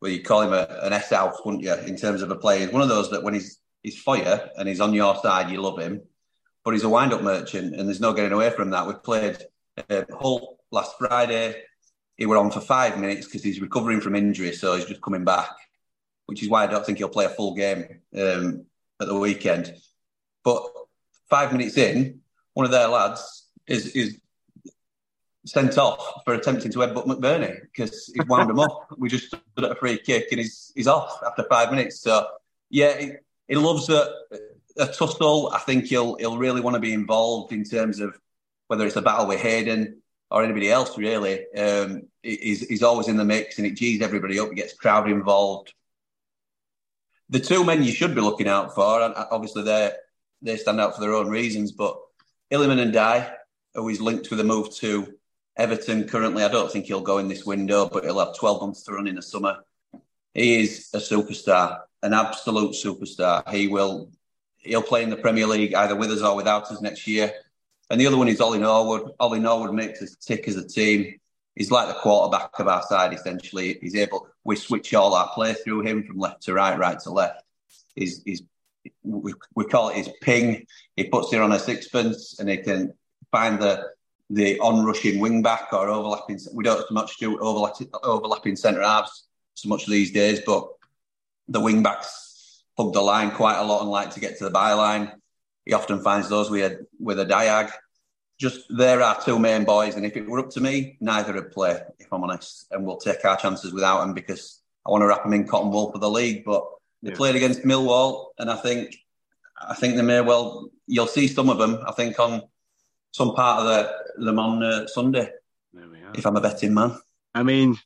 [0.00, 1.74] well, you call him a, an S out, wouldn't you?
[1.74, 4.68] In terms of a player, he's one of those that when he's he's fire and
[4.68, 6.02] he's on your side, you love him.
[6.64, 8.86] But he's a wind up merchant, and there's no getting away from that.
[8.86, 9.38] We played
[9.88, 11.62] uh, Hull last Friday.
[12.16, 15.24] He were on for five minutes because he's recovering from injury, so he's just coming
[15.24, 15.50] back.
[16.24, 18.64] Which is why I don't think he'll play a full game um,
[19.00, 19.74] at the weekend.
[20.42, 20.66] But
[21.30, 22.20] five minutes in,
[22.56, 24.18] one of their lads is is
[25.44, 28.88] sent off for attempting to headbutt McBurnie because he wound him up.
[28.98, 32.00] We just stood at a free kick and he's he's off after five minutes.
[32.00, 32.26] So
[32.70, 33.12] yeah, he,
[33.46, 34.10] he loves a,
[34.78, 35.50] a tussle.
[35.52, 38.18] I think he'll he'll really want to be involved in terms of
[38.68, 40.96] whether it's a battle with Hayden or anybody else.
[40.96, 44.48] Really, um, he's he's always in the mix and it gees everybody up.
[44.48, 45.74] He gets crowd involved.
[47.28, 49.92] The two men you should be looking out for, and obviously they
[50.40, 51.98] they stand out for their own reasons, but
[52.52, 53.32] Iliman Ndiaye,
[53.74, 55.14] who is linked with a move to
[55.56, 56.44] Everton currently.
[56.44, 59.06] I don't think he'll go in this window, but he'll have 12 months to run
[59.06, 59.64] in the summer.
[60.34, 63.48] He is a superstar, an absolute superstar.
[63.48, 64.10] He will
[64.58, 67.32] he'll play in the Premier League either with us or without us next year.
[67.88, 69.12] And the other one is Ollie Norwood.
[69.20, 71.18] Ollie Norwood makes us tick as a team.
[71.54, 73.78] He's like the quarterback of our side, essentially.
[73.80, 77.10] He's able, we switch all our play through him from left to right, right to
[77.10, 77.42] left.
[77.94, 78.42] He's, he's
[79.02, 80.66] we, we call it his ping.
[80.96, 82.94] He puts it on a sixpence and he can
[83.30, 83.90] find the
[84.28, 86.38] the on-rushing wing back or overlapping.
[86.52, 90.68] We don't so much do overlapping, overlapping centre halves so much these days, but
[91.48, 94.50] the wing backs hug the line quite a lot and like to get to the
[94.50, 95.12] byline.
[95.64, 97.70] He often finds those with a, with a diag.
[98.38, 101.52] Just there are two main boys, and if it were up to me, neither would
[101.52, 102.66] play, if I'm honest.
[102.70, 105.70] And we'll take our chances without them because I want to wrap them in cotton
[105.70, 106.44] wool for the league.
[106.44, 106.66] But
[107.02, 107.16] they yeah.
[107.16, 108.96] played against Millwall, and I think
[109.60, 110.70] I think they may well.
[110.86, 111.80] You'll see some of them.
[111.86, 112.42] I think on
[113.12, 115.30] some part of the, them on uh, Sunday.
[116.14, 116.98] If I'm a betting man.
[117.34, 117.76] I mean,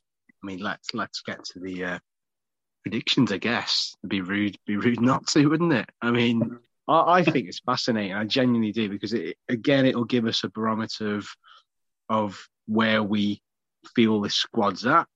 [0.43, 1.99] I mean, let's let's get to the uh,
[2.83, 3.31] predictions.
[3.31, 5.89] I guess it'd be rude, be rude not to, wouldn't it?
[6.01, 8.13] I mean, I, I think it's fascinating.
[8.13, 11.27] I genuinely do because it, again, it'll give us a barometer of
[12.09, 13.41] of where we
[13.95, 15.07] feel the squad's at.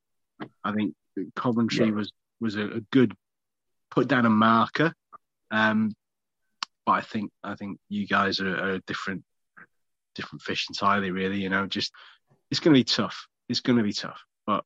[0.64, 0.94] I think
[1.36, 1.94] Coventry yeah.
[1.94, 3.16] was was a, a, good
[3.96, 4.94] put down a marker.
[5.50, 5.96] Um,
[6.86, 9.24] but I think I think you guys are, are a different
[10.14, 11.12] different fish entirely.
[11.12, 11.92] Really, you know, just
[12.52, 13.28] it's going to be tough.
[13.50, 14.22] It's going to be tough.
[14.46, 14.64] But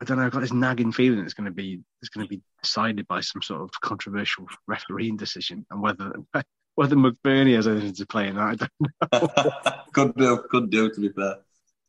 [0.00, 0.26] I don't know.
[0.26, 3.20] I've got this nagging feeling it's going to be it's going to be decided by
[3.20, 6.12] some sort of controversial refereeing decision, and whether
[6.74, 9.72] whether McBurnie has anything to play in that, I don't know.
[9.92, 10.90] could do, could do.
[10.92, 11.36] To be fair,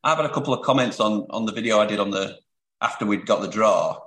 [0.04, 2.40] I've had a couple of comments on on the video I did on the
[2.82, 4.07] after we'd got the draw,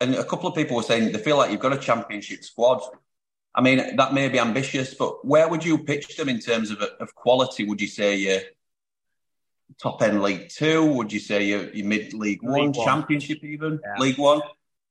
[0.00, 2.82] and a couple of people were saying they feel like you've got a championship squad.
[3.54, 6.82] I mean, that may be ambitious, but where would you pitch them in terms of
[6.82, 7.64] of quality?
[7.64, 8.40] Would you say you
[9.80, 10.84] top end League Two?
[10.84, 14.00] Would you say you're, you're mid League One, one, Championship even yeah.
[14.00, 14.42] League One?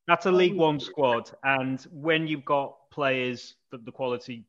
[0.07, 4.45] That's a League One squad, and when you've got players that the quality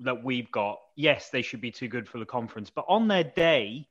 [0.00, 2.70] that we've got, yes, they should be too good for the conference.
[2.70, 3.88] But on their day,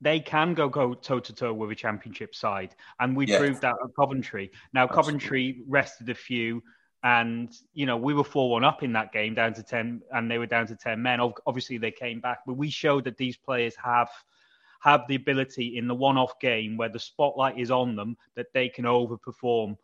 [0.00, 3.38] they can go go toe to toe with a championship side, and we yeah.
[3.38, 4.50] proved that at Coventry.
[4.72, 5.02] Now Absolutely.
[5.02, 6.62] Coventry rested a few,
[7.02, 10.30] and you know we were four one up in that game, down to ten, and
[10.30, 11.20] they were down to ten men.
[11.46, 14.10] Obviously, they came back, but we showed that these players have
[14.80, 18.68] have the ability in the one-off game where the spotlight is on them that they
[18.68, 19.76] can overperform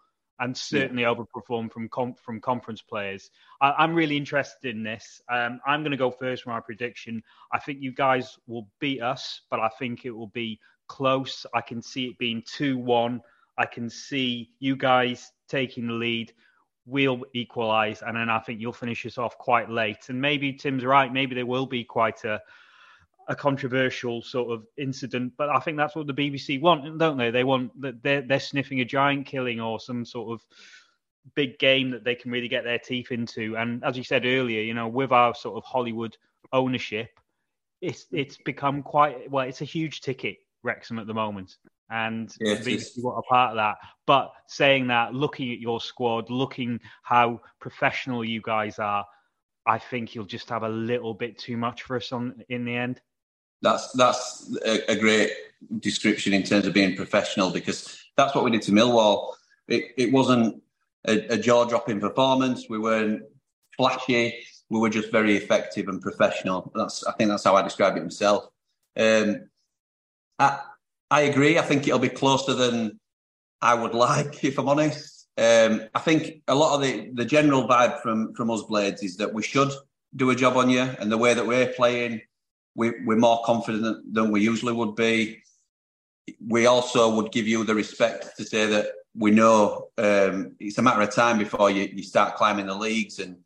[0.42, 1.14] and certainly yeah.
[1.14, 3.30] overperform from com- from conference players.
[3.60, 5.22] I- am really interested in this.
[5.30, 7.22] Um, I'm going to go first for my prediction.
[7.52, 11.46] I think you guys will beat us, but I think it will be close.
[11.54, 13.20] I can see it being two-one.
[13.56, 16.32] I can see you guys taking the lead.
[16.86, 20.08] We'll equalise, and then I think you'll finish us off quite late.
[20.08, 21.12] And maybe Tim's right.
[21.12, 22.40] Maybe there will be quite a
[23.28, 27.30] a controversial sort of incident, but I think that's what the BBC want, don't they?
[27.30, 30.44] They want that they're they're sniffing a giant killing or some sort of
[31.34, 33.56] big game that they can really get their teeth into.
[33.56, 36.16] And as you said earlier, you know, with our sort of Hollywood
[36.52, 37.10] ownership,
[37.80, 39.46] it's it's become quite well.
[39.46, 41.56] It's a huge ticket, Wrexham at the moment,
[41.90, 43.76] and yes, the BBC want a part of that.
[44.06, 49.06] But saying that, looking at your squad, looking how professional you guys are.
[49.64, 52.74] I think you'll just have a little bit too much for us on in the
[52.74, 53.00] end
[53.62, 55.30] that's that's a, a, great
[55.78, 59.34] description in terms of being professional because that's what we did to Millwall.
[59.68, 60.62] It, it wasn't
[61.06, 62.68] a, a jaw dropping performance.
[62.68, 63.22] We weren't
[63.76, 64.44] flashy.
[64.68, 66.72] We were just very effective and professional.
[66.74, 68.48] That's I think that's how I describe it myself.
[68.96, 69.48] Um,
[70.38, 70.60] I
[71.10, 71.58] I agree.
[71.58, 72.98] I think it'll be closer than
[73.60, 75.28] I would like, if I'm honest.
[75.38, 79.16] Um, I think a lot of the, the general vibe from from us Blades is
[79.18, 79.70] that we should
[80.14, 82.22] do a job on you, and the way that we're playing
[82.74, 85.42] we, we're more confident than we usually would be.
[86.46, 90.82] We also would give you the respect to say that we know um, it's a
[90.82, 93.36] matter of time before you, you start climbing the leagues and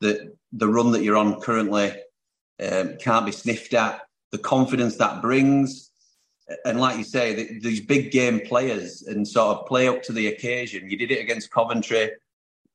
[0.00, 1.92] the the run that you're on currently
[2.62, 4.02] um, can't be sniffed at.
[4.32, 5.90] The confidence that brings,
[6.64, 10.12] and like you say, the, these big game players and sort of play up to
[10.12, 10.90] the occasion.
[10.90, 12.10] You did it against Coventry.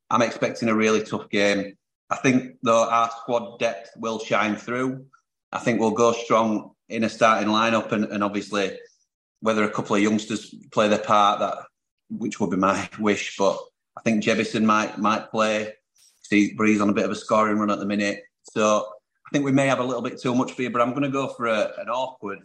[0.09, 1.77] I'm expecting a really tough game.
[2.09, 5.05] I think though our squad depth will shine through.
[5.51, 8.77] I think we'll go strong in a starting lineup, and, and obviously
[9.41, 11.57] whether a couple of youngsters play their part, that
[12.09, 13.35] which would be my wish.
[13.37, 13.57] But
[13.97, 15.73] I think Jebbison might might play.
[16.21, 18.85] See, Breeze on a bit of a scoring run at the minute, so
[19.25, 20.69] I think we may have a little bit too much for you.
[20.69, 22.39] But I'm going to go for a, an awkward,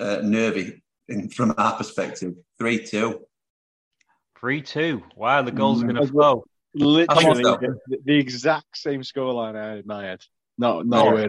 [0.00, 2.34] uh, nervy in, from our perspective.
[2.58, 3.20] Three two.
[4.38, 5.02] Three two.
[5.14, 6.44] Wow, the goals are going to flow.
[6.74, 10.20] Literally the, the, exact same scoreline I had in my head.
[10.58, 11.28] No, no way.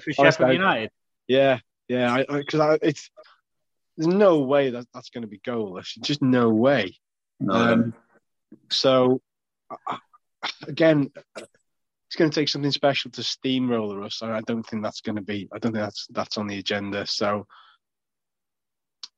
[0.00, 0.90] For Sheffield United.
[1.26, 2.22] Yeah, yeah.
[2.28, 3.10] Because it's
[3.96, 5.98] there's no way that that's going to be goalless.
[6.00, 6.96] Just no way.
[7.40, 7.54] No.
[7.54, 7.94] Um,
[8.70, 9.20] so
[10.66, 14.22] again, it's going to take something special to steamroller us.
[14.22, 15.48] I don't think that's going to be.
[15.52, 17.06] I don't think that's that's on the agenda.
[17.06, 17.46] So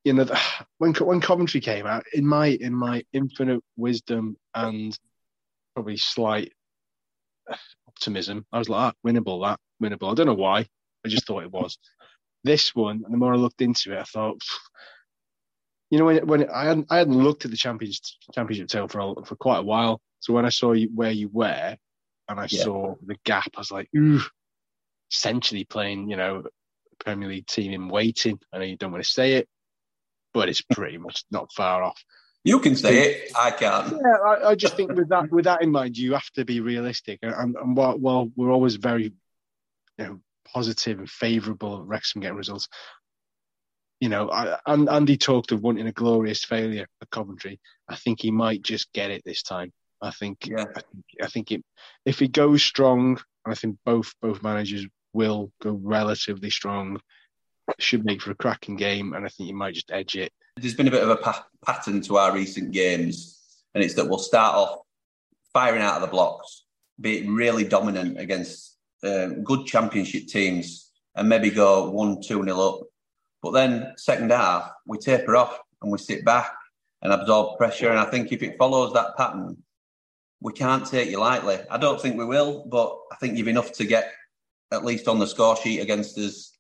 [0.05, 0.27] you know,
[0.79, 4.97] when when Coventry came out, in my in my infinite wisdom and
[5.75, 6.53] probably slight
[7.97, 8.47] optimism.
[8.53, 10.11] I was like, ah, winnable, that winnable.
[10.11, 10.67] I don't know why.
[11.05, 11.79] I just thought it was.
[12.43, 14.41] This one, and the more I looked into it, I thought
[15.91, 18.05] you know when when I hadn't, I hadn't looked at the championship
[18.35, 20.01] championship table for for quite a while.
[20.21, 21.77] So when I saw you where you were,
[22.29, 22.63] and I yeah.
[22.65, 24.21] saw the gap, I was like, ooh,
[25.13, 26.45] essentially playing, you know,
[26.99, 28.39] Premier League team in waiting.
[28.53, 29.49] I know you don't want to say it,
[30.33, 32.03] but it's pretty much not far off.
[32.45, 33.33] You can say it.
[33.35, 33.91] I can't.
[33.91, 36.61] Yeah, I, I, just think with that with that in mind, you have to be
[36.61, 37.21] realistic.
[37.23, 39.15] And, and while, while we're always very,
[39.97, 40.21] you know,
[40.53, 42.69] positive and favourable of Wrexham getting results,
[43.99, 47.61] you know, I, and Andy talked of wanting a glorious failure at Coventry.
[47.89, 49.73] I think he might just get it this time.
[50.03, 50.61] I think, yeah.
[50.61, 51.65] I think, I think it,
[52.05, 57.01] if he goes strong, I think both both managers will go relatively strong.
[57.79, 60.31] Should make for a cracking game, and I think you might just edge it.
[60.57, 63.41] There's been a bit of a pa- pattern to our recent games,
[63.75, 64.79] and it's that we'll start off
[65.53, 66.65] firing out of the blocks,
[67.01, 72.87] be really dominant against um, good championship teams, and maybe go one, two nil up.
[73.43, 76.53] But then second half, we taper off and we sit back
[77.03, 77.91] and absorb pressure.
[77.91, 79.57] And I think if it follows that pattern,
[80.41, 81.59] we can't take you lightly.
[81.69, 84.13] I don't think we will, but I think you've enough to get
[84.73, 86.54] at least on the score sheet against us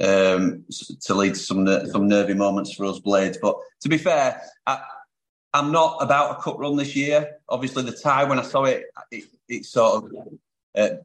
[0.00, 0.64] um,
[1.02, 3.38] to lead to some some nervy moments for us Blades.
[3.40, 4.80] But to be fair, I,
[5.52, 7.38] am not about a cup run this year.
[7.48, 10.10] Obviously, the tie when I saw it, it, it sort of
[10.76, 10.96] uh,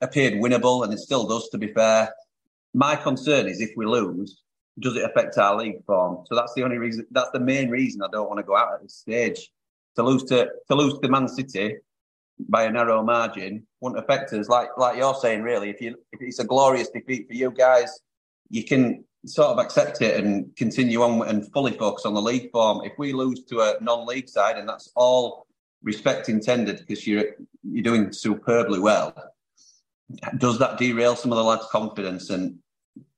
[0.00, 1.48] appeared winnable, and it still does.
[1.50, 2.12] To be fair,
[2.72, 4.42] my concern is if we lose,
[4.80, 6.24] does it affect our league form?
[6.26, 7.06] So that's the only reason.
[7.10, 9.50] That's the main reason I don't want to go out at this stage.
[9.96, 11.76] To lose to to lose to Man City
[12.48, 14.48] by a narrow margin wouldn't affect us.
[14.48, 18.00] Like like you're saying, really, if you if it's a glorious defeat for you guys,
[18.50, 22.50] you can sort of accept it and continue on and fully focus on the league
[22.50, 22.84] form.
[22.84, 25.46] If we lose to a non-league side, and that's all
[25.82, 27.24] respect intended, because you're
[27.62, 29.14] you're doing superbly well,
[30.38, 32.30] does that derail some of the lads' confidence?
[32.30, 32.58] And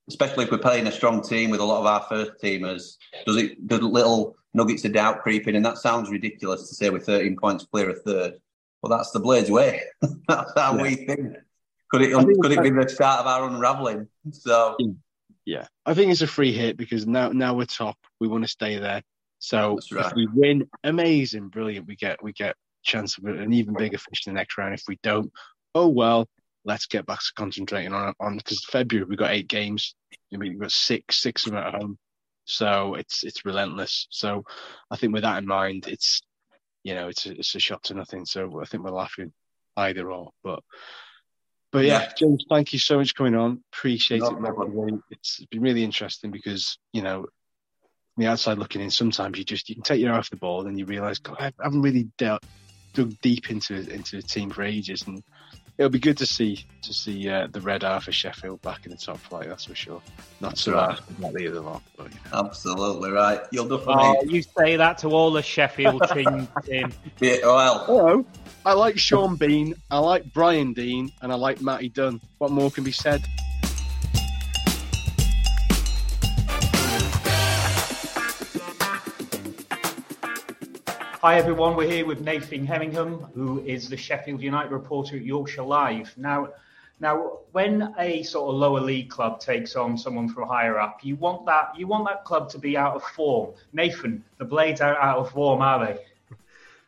[0.08, 3.36] especially if we're playing a strong team with a lot of our first teamers, does
[3.36, 5.56] it does little nuggets of doubt creep in?
[5.56, 8.34] And that sounds ridiculous to say we're 13 points clear of third.
[8.82, 9.82] Well, that's the Blades way.
[10.28, 10.82] that's how yeah.
[10.82, 11.36] we think.
[11.90, 14.08] Could it could it be the start of our unraveling?
[14.32, 14.88] So yeah,
[15.86, 17.96] I think it's a free hit because now now we're top.
[18.20, 19.02] We want to stay there.
[19.38, 20.06] So right.
[20.06, 21.86] if we win, amazing, brilliant.
[21.86, 24.74] We get we get chance of an even bigger fish in the next round.
[24.74, 25.32] If we don't,
[25.74, 26.28] oh well.
[26.64, 29.94] Let's get back to concentrating on on because February we got eight games.
[30.34, 31.96] I mean, we've got six six of them at home,
[32.44, 34.08] so it's it's relentless.
[34.10, 34.42] So
[34.90, 36.22] I think with that in mind, it's
[36.82, 38.24] you know, it's a, it's a shot to nothing.
[38.24, 39.32] So I think we're laughing
[39.76, 40.30] either or.
[40.42, 40.60] But
[41.76, 42.12] but yeah, yeah.
[42.16, 43.62] James, thank you so much for coming on.
[43.70, 44.94] Appreciate no, it.
[45.10, 47.26] It's been really interesting because you know,
[48.16, 50.66] the outside looking in, sometimes you just you can take your eye off the ball
[50.66, 52.42] and you realise, God, I haven't really dealt,
[52.94, 55.22] dug deep into into the team for ages, and
[55.78, 58.90] it'll be good to see to see uh, the red half of Sheffield back in
[58.90, 59.48] the top flight.
[59.48, 60.00] That's for sure.
[60.40, 60.98] Not so right.
[61.18, 62.38] not the other lot, but you know.
[62.38, 63.40] absolutely right.
[63.50, 66.48] You'll do oh, You say that to all the Sheffield team.
[67.20, 68.26] Yeah, well, hello.
[68.64, 69.74] I like Sean Bean.
[69.90, 72.20] I like Brian Deane, and I like Matty Dunn.
[72.38, 73.24] What more can be said?
[81.26, 85.64] Hi everyone, we're here with Nathan Hemmingham, who is the Sheffield United reporter at Yorkshire
[85.64, 86.16] Live.
[86.16, 86.50] Now,
[87.00, 91.16] now, when a sort of lower league club takes on someone from higher up, you
[91.16, 93.54] want that you want that club to be out of form.
[93.72, 96.36] Nathan, the Blades are out of form, are they?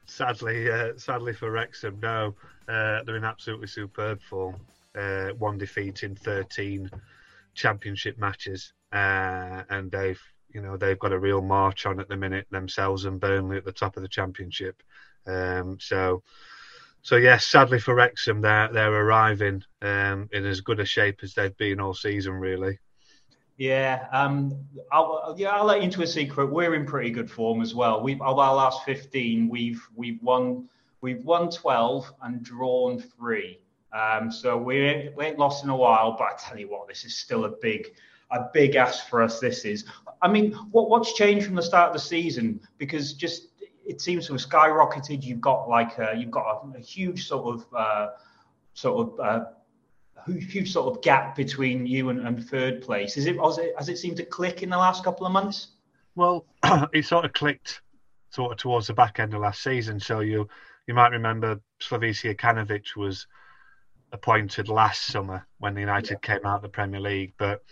[0.07, 2.37] Sadly, uh, sadly for Wrexham, no.
[2.69, 4.55] Uh, they're in absolutely superb form.
[4.95, 6.89] Uh, one defeat in 13
[7.55, 12.17] championship matches, uh, and they've you know they've got a real march on at the
[12.17, 14.83] minute themselves and Burnley at the top of the championship.
[15.27, 16.23] Um, so,
[17.03, 21.35] so yes, sadly for Wrexham, they're they're arriving um, in as good a shape as
[21.35, 22.79] they've been all season, really.
[23.59, 24.55] Yeah, um,
[24.93, 26.47] I'll, yeah, I'll let you into a secret.
[26.47, 28.01] We're in pretty good form as well.
[28.03, 30.69] We've of our last fifteen, we've we've won
[31.01, 33.59] we've won twelve and drawn three.
[33.93, 37.05] Um, so we, we ain't lost in a while, but I tell you what, this
[37.05, 37.89] is still a big
[38.31, 39.41] a big ask for us.
[39.41, 39.85] This is.
[40.21, 42.61] I mean, what what's changed from the start of the season?
[42.79, 43.49] Because just
[43.87, 45.23] it seems to have skyrocketed.
[45.23, 48.09] You've got like a, you've got a, a huge sort of uh,
[48.75, 49.45] sort of uh,
[50.27, 53.17] huge sort of gap between you and, and third place.
[53.17, 55.69] Is it has, it has it seemed to click in the last couple of months?
[56.15, 56.47] Well,
[56.93, 57.81] it sort of clicked
[58.31, 60.01] sort of towards the back end of last season.
[60.01, 60.49] So you
[60.87, 63.27] you might remember Slavisa Jokanovic was
[64.13, 66.35] appointed last summer when the United yeah.
[66.35, 67.63] came out of the Premier League, but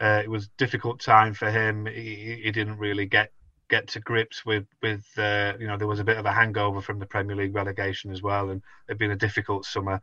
[0.00, 1.86] uh, it was difficult time for him.
[1.86, 3.32] He, he, didn't really get
[3.68, 6.80] get to grips with with uh, you know there was a bit of a hangover
[6.80, 10.00] from the Premier League relegation as well, and it'd been a difficult summer.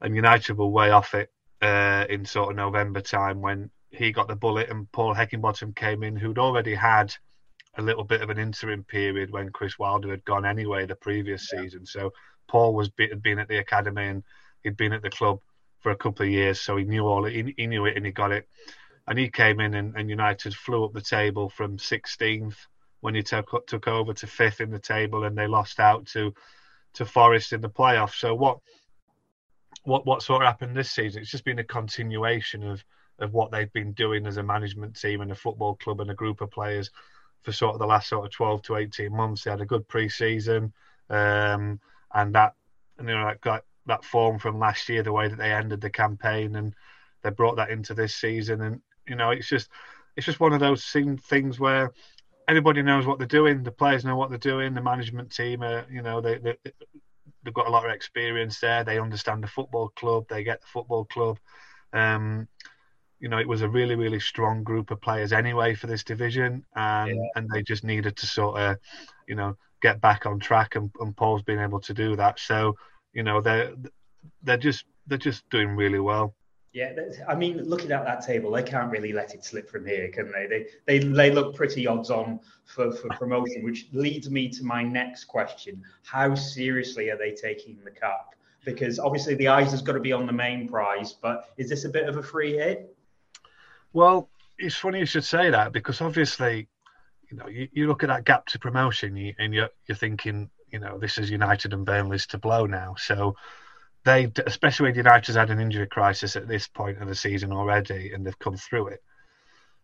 [0.00, 1.30] And United were way off it
[1.62, 6.02] uh, in sort of November time when he got the bullet and Paul Heckingbottom came
[6.02, 7.14] in, who'd already had
[7.76, 11.48] a little bit of an interim period when Chris Wilder had gone anyway the previous
[11.52, 11.60] yeah.
[11.60, 11.86] season.
[11.86, 12.12] So
[12.48, 14.24] Paul was had been at the academy and
[14.62, 15.40] he'd been at the club
[15.80, 17.32] for a couple of years, so he knew all it.
[17.32, 18.48] He, he knew it and he got it.
[19.06, 22.56] And he came in and, and United flew up the table from 16th
[23.00, 26.32] when he took took over to fifth in the table, and they lost out to
[26.94, 28.14] to Forest in the playoffs.
[28.14, 28.60] So what
[29.82, 31.20] what what sort of happened this season?
[31.20, 32.82] It's just been a continuation of
[33.18, 36.14] of what they've been doing as a management team and a football club and a
[36.14, 36.90] group of players
[37.42, 39.44] for sort of the last sort of 12 to 18 months.
[39.44, 40.72] They had a good pre-season,
[41.10, 41.78] um,
[42.12, 42.54] and that
[42.98, 45.90] you know that got that form from last year, the way that they ended the
[45.90, 46.74] campaign, and
[47.22, 48.62] they brought that into this season.
[48.62, 49.68] And you know, it's just
[50.16, 51.92] it's just one of those things where
[52.46, 53.62] everybody knows what they're doing.
[53.62, 54.74] The players know what they're doing.
[54.74, 56.56] The management team, are, you know, they, they
[57.42, 58.84] they've got a lot of experience there.
[58.84, 60.26] They understand the football club.
[60.28, 61.38] They get the football club.
[61.92, 62.48] Um,
[63.20, 66.64] you know, it was a really, really strong group of players anyway for this division,
[66.74, 67.28] and yeah.
[67.36, 68.76] and they just needed to sort of,
[69.26, 70.76] you know, get back on track.
[70.76, 72.38] And, and Paul's been able to do that.
[72.38, 72.76] So,
[73.12, 73.74] you know, they're
[74.42, 76.34] they're just they're just doing really well.
[76.74, 76.92] Yeah,
[77.28, 80.32] I mean, looking at that table, they can't really let it slip from here, can
[80.32, 80.48] they?
[80.48, 84.82] They they, they look pretty odds on for, for promotion, which leads me to my
[84.82, 88.34] next question: How seriously are they taking the cup?
[88.64, 91.84] Because obviously the eyes has got to be on the main prize, but is this
[91.84, 92.92] a bit of a free hit?
[93.92, 96.66] Well, it's funny you should say that because obviously,
[97.30, 100.80] you know, you, you look at that gap to promotion and you're you're thinking, you
[100.80, 103.36] know, this is United and Burnley's to blow now, so
[104.04, 108.24] they, especially United's had an injury crisis at this point of the season already, and
[108.24, 109.02] they've come through it.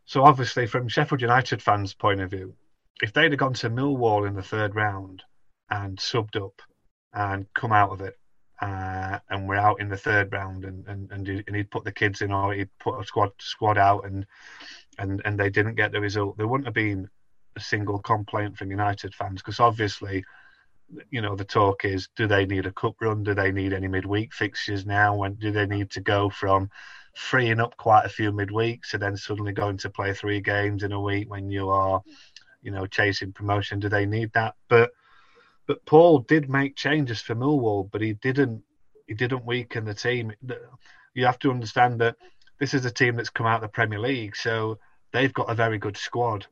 [0.04, 2.54] So obviously, from Sheffield United fans' point of view,
[3.02, 5.22] if they'd have gone to Millwall in the third round
[5.70, 6.60] and subbed up
[7.14, 8.14] and come out of it,
[8.60, 11.92] uh, and we're out in the third round, and, and, and, and he'd put the
[11.92, 14.26] kids in, or he'd put a squad squad out, and
[14.98, 17.08] and and they didn't get the result, there wouldn't have been
[17.56, 20.24] a single complaint from United fans because obviously
[21.10, 23.22] you know, the talk is do they need a cup run?
[23.22, 25.16] Do they need any midweek fixtures now?
[25.16, 26.70] When do they need to go from
[27.14, 30.92] freeing up quite a few midweeks and then suddenly going to play three games in
[30.92, 32.02] a week when you are,
[32.62, 33.80] you know, chasing promotion?
[33.80, 34.54] Do they need that?
[34.68, 34.90] But
[35.66, 38.62] but Paul did make changes for Millwall, but he didn't
[39.06, 40.32] he didn't weaken the team.
[41.14, 42.16] You have to understand that
[42.58, 44.78] this is a team that's come out of the Premier League, so
[45.12, 46.46] they've got a very good squad.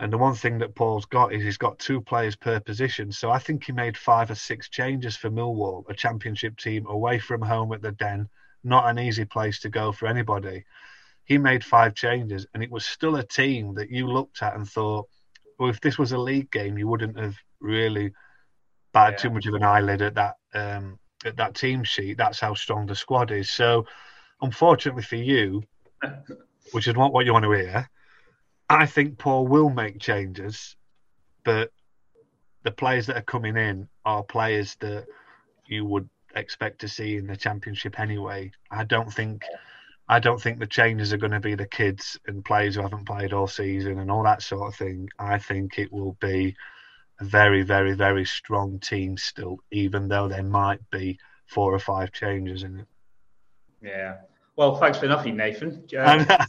[0.00, 3.12] And the one thing that Paul's got is he's got two players per position.
[3.12, 7.18] So I think he made five or six changes for Millwall, a championship team away
[7.18, 8.26] from home at the Den,
[8.64, 10.64] not an easy place to go for anybody.
[11.24, 14.66] He made five changes, and it was still a team that you looked at and
[14.66, 15.06] thought,
[15.58, 18.10] well, if this was a league game, you wouldn't have really
[18.94, 19.22] batted yeah.
[19.22, 22.16] too much of an eyelid at that um, at that team sheet.
[22.16, 23.50] That's how strong the squad is.
[23.50, 23.84] So,
[24.40, 25.62] unfortunately for you,
[26.72, 27.90] which is not what you want to hear,
[28.70, 30.76] I think Paul will make changes,
[31.44, 31.72] but
[32.62, 35.06] the players that are coming in are players that
[35.66, 38.52] you would expect to see in the championship anyway.
[38.70, 39.42] I don't think
[40.08, 43.06] I don't think the changes are going to be the kids and players who haven't
[43.06, 45.08] played all season and all that sort of thing.
[45.18, 46.54] I think it will be
[47.20, 52.12] a very, very, very strong team still, even though there might be four or five
[52.12, 52.86] changes in it.
[53.82, 54.16] Yeah,
[54.56, 55.84] well, thanks for nothing, Nathan.
[55.96, 56.24] Uh,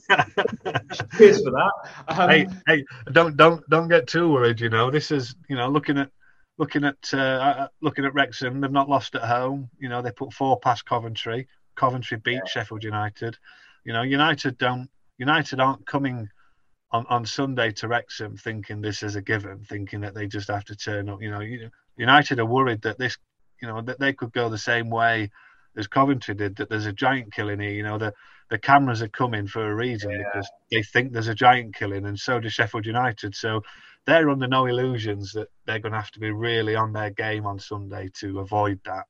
[1.17, 1.71] cheers for that.
[2.07, 4.59] Um, hey, hey, don't don't don't get too worried.
[4.59, 6.09] You know, this is you know looking at
[6.57, 8.61] looking at uh, uh, looking at Wrexham.
[8.61, 9.69] They've not lost at home.
[9.79, 11.47] You know, they put four past Coventry.
[11.75, 12.45] Coventry beat yeah.
[12.45, 13.37] Sheffield United.
[13.85, 16.29] You know, United don't United aren't coming
[16.91, 20.65] on, on Sunday to Wrexham thinking this is a given, thinking that they just have
[20.65, 21.21] to turn up.
[21.21, 21.41] You know,
[21.97, 23.17] United are worried that this,
[23.61, 25.31] you know, that they could go the same way
[25.77, 27.71] as Coventry did, that there's a giant killing here.
[27.71, 28.13] You know, the
[28.49, 30.17] the cameras are coming for a reason yeah.
[30.17, 33.35] because they think there's a giant killing, and so does Sheffield United.
[33.35, 33.63] So
[34.05, 37.45] they're under no illusions that they're going to have to be really on their game
[37.45, 39.05] on Sunday to avoid that.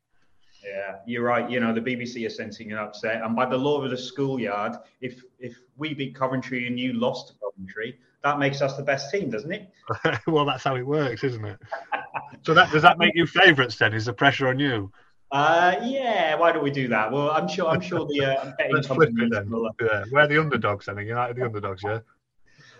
[0.63, 1.49] Yeah, you're right.
[1.49, 4.73] You know, the BBC are sensing an upset, and by the law of the schoolyard,
[5.01, 9.11] if if we beat Coventry and you lost to Coventry, that makes us the best
[9.11, 9.69] team, doesn't it?
[10.27, 11.59] well, that's how it works, isn't it?
[12.43, 13.93] so that does that make you favourites then?
[13.93, 14.91] Is the pressure on you?
[15.31, 17.11] Uh, yeah, why don't we do that?
[17.11, 17.67] Well, I'm sure.
[17.67, 19.67] I'm sure the uh, betting companies will.
[19.67, 20.03] Uh, yeah.
[20.11, 20.97] We're the underdogs, then.
[20.97, 21.99] United the underdogs, yeah.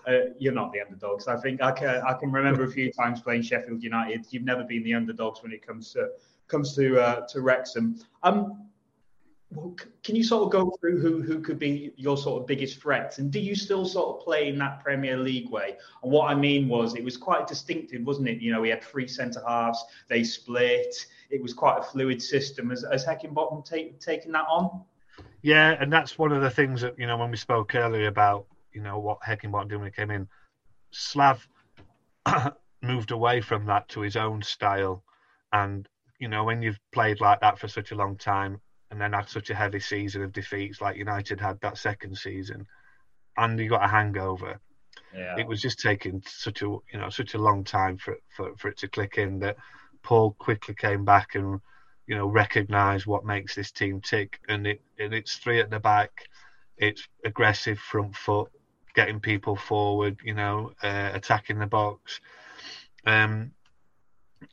[0.05, 1.27] Uh, you're not the underdogs.
[1.27, 2.01] I think I can.
[2.01, 4.25] I can remember a few times playing Sheffield United.
[4.31, 6.09] You've never been the underdogs when it comes to
[6.47, 7.95] comes to uh, to Wrexham.
[8.23, 8.67] Um,
[10.03, 13.17] can you sort of go through who who could be your sort of biggest threats,
[13.17, 15.77] and do you still sort of play in that Premier League way?
[16.03, 18.39] And what I mean was, it was quite distinctive, wasn't it?
[18.39, 20.95] You know, we had three centre halves, they split
[21.31, 22.69] it was quite a fluid system.
[22.69, 24.83] Has, has Heckingbottom take, taken that on?
[25.41, 28.45] Yeah, and that's one of the things that you know when we spoke earlier about
[28.73, 30.27] you know what Heckingbottom did when he came in.
[30.91, 31.47] Slav
[32.81, 35.03] moved away from that to his own style.
[35.53, 35.87] And,
[36.19, 38.61] you know, when you've played like that for such a long time
[38.91, 42.67] and then had such a heavy season of defeats like United had that second season,
[43.37, 44.59] and you got a hangover,
[45.15, 45.35] yeah.
[45.39, 48.67] it was just taking such a you know such a long time for, for, for
[48.67, 49.55] it to click in that
[50.03, 51.61] Paul quickly came back and
[52.05, 55.79] you know recognised what makes this team tick, and it and it's three at the
[55.79, 56.11] back,
[56.77, 58.51] it's aggressive front foot,
[58.93, 62.19] getting people forward, you know, uh, attacking the box,
[63.05, 63.51] um,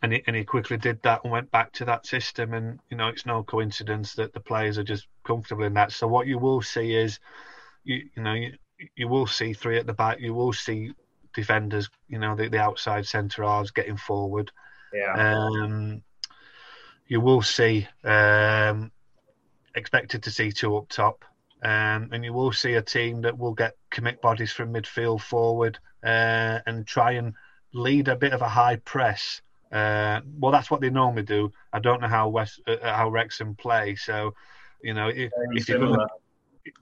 [0.02, 2.96] and he, and he quickly did that and went back to that system, and you
[2.96, 5.92] know it's no coincidence that the players are just comfortable in that.
[5.92, 7.18] So what you will see is,
[7.84, 8.52] you you know you,
[8.96, 10.92] you will see three at the back, you will see
[11.34, 14.50] defenders, you know the, the outside centre halves getting forward.
[14.92, 15.14] Yeah.
[15.14, 16.02] Um,
[17.06, 18.92] you will see um,
[19.74, 21.24] expected to see two up top,
[21.62, 25.78] um, and you will see a team that will get commit bodies from midfield forward
[26.04, 27.34] uh, and try and
[27.72, 29.42] lead a bit of a high press.
[29.70, 31.52] Uh, well, that's what they normally do.
[31.72, 34.34] I don't know how West uh, how Wrexham play, so
[34.82, 36.08] you know if, if you're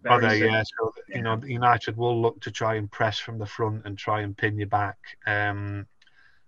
[0.09, 0.45] are they?
[0.45, 3.99] Yeah, so you know United will look to try and press from the front and
[3.99, 4.99] try and pin you back.
[5.27, 5.87] Um,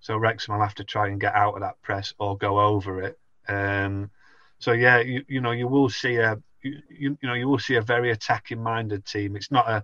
[0.00, 3.02] so Wrexham will have to try and get out of that press or go over
[3.02, 3.18] it.
[3.48, 4.10] Um,
[4.58, 7.76] so yeah, you, you know you will see a you, you know you will see
[7.76, 9.36] a very attacking minded team.
[9.36, 9.82] It's not a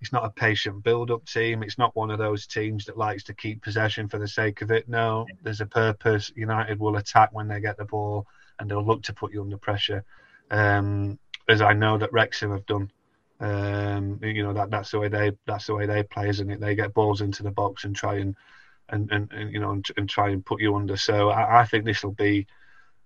[0.00, 1.62] it's not a patient build up team.
[1.62, 4.70] It's not one of those teams that likes to keep possession for the sake of
[4.70, 4.88] it.
[4.88, 6.30] No, there's a purpose.
[6.36, 8.26] United will attack when they get the ball
[8.58, 10.04] and they'll look to put you under pressure.
[10.50, 11.18] Um,
[11.48, 12.90] as I know that Wrexham have done.
[13.40, 16.60] Um, you know that that's the way they that's the way they play, isn't it?
[16.60, 18.34] They get balls into the box and try and
[18.88, 20.96] and, and, and you know and, and, try and put you under.
[20.96, 22.46] So I, I think this will be,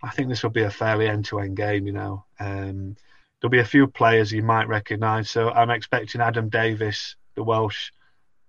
[0.02, 1.86] I think this will be a fairly end-to-end game.
[1.86, 2.96] You know, um,
[3.42, 5.28] there'll be a few players you might recognise.
[5.28, 7.90] So I'm expecting Adam Davies, the Welsh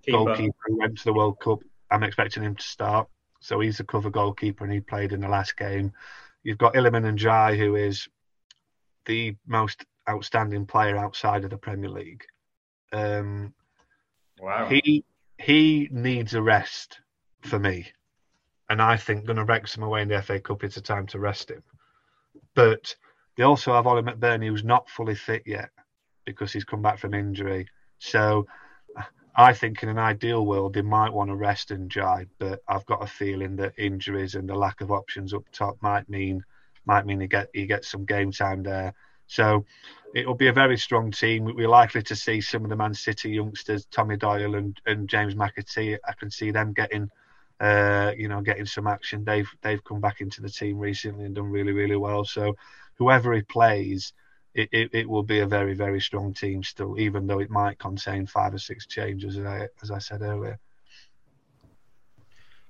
[0.04, 0.18] Keeper.
[0.18, 1.60] goalkeeper who went to the World Cup.
[1.89, 3.08] I'm expecting him to start.
[3.39, 5.91] So he's the cover goalkeeper and he played in the last game.
[6.44, 8.08] You've got Iliman Ndiaye, who is
[9.06, 12.24] the most outstanding player outside of the Premier League.
[12.91, 13.54] Um,
[14.39, 14.70] wow.
[14.70, 15.04] He
[15.39, 17.00] he needs a rest
[17.41, 17.91] for me.
[18.70, 21.20] And I think going to Wrexham away in the FA Cup, it's a time to
[21.20, 21.64] rest him.
[22.56, 22.96] But
[23.36, 25.70] they also have Oli McBurnie, who's not fully fit yet
[26.26, 27.68] because he's come back from injury.
[28.00, 28.48] So
[29.36, 33.04] I think in an ideal world, they might want to rest Ndiaye, but I've got
[33.04, 36.44] a feeling that injuries and the lack of options up top might mean
[36.86, 38.94] might mean he get he gets some game time there.
[39.28, 39.66] So
[40.14, 41.46] it'll be a very strong team.
[41.46, 45.34] We're likely to see some of the Man City youngsters, Tommy Doyle and, and James
[45.34, 45.98] McAtee.
[46.08, 47.10] I can see them getting
[47.60, 49.24] uh, you know, getting some action.
[49.24, 52.26] They've they've come back into the team recently and done really really well.
[52.26, 52.56] So
[52.98, 54.14] whoever he plays,
[54.54, 57.80] it, it, it, will be a very very strong team still, even though it might
[57.80, 60.60] contain five or six changes, as I, as I said earlier.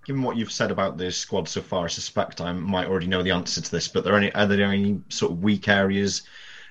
[0.06, 3.24] Given what you've said about the squad so far, I suspect I might already know
[3.24, 3.88] the answer to this.
[3.88, 6.24] But are, any, are there any sort of weak areas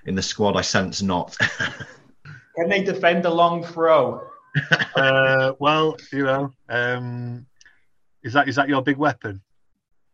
[0.05, 0.57] in the squad?
[0.57, 1.37] I sense not.
[2.57, 4.29] Can they defend a long throw?
[4.97, 7.47] uh, well, you know, um,
[8.23, 9.41] is that is that your big weapon?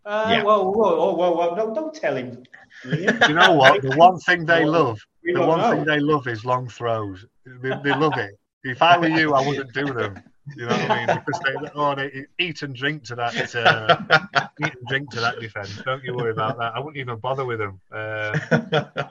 [0.08, 0.42] Uh, yeah.
[0.42, 2.42] Whoa, whoa, whoa, whoa, No, don't tell him.
[2.82, 3.82] you know what?
[3.82, 5.70] The one thing they love, the one know.
[5.70, 7.26] thing they love is long throws.
[7.44, 8.30] They, they love it.
[8.64, 10.18] If I were you, I wouldn't do them.
[10.56, 11.16] You know what I mean?
[11.26, 13.54] Because they, oh, they eat and drink to that.
[13.54, 15.78] Uh, eat and drink to that defence.
[15.84, 16.72] Don't you worry about that.
[16.74, 17.78] I wouldn't even bother with them.
[17.92, 18.32] Uh,
[18.62, 19.10] do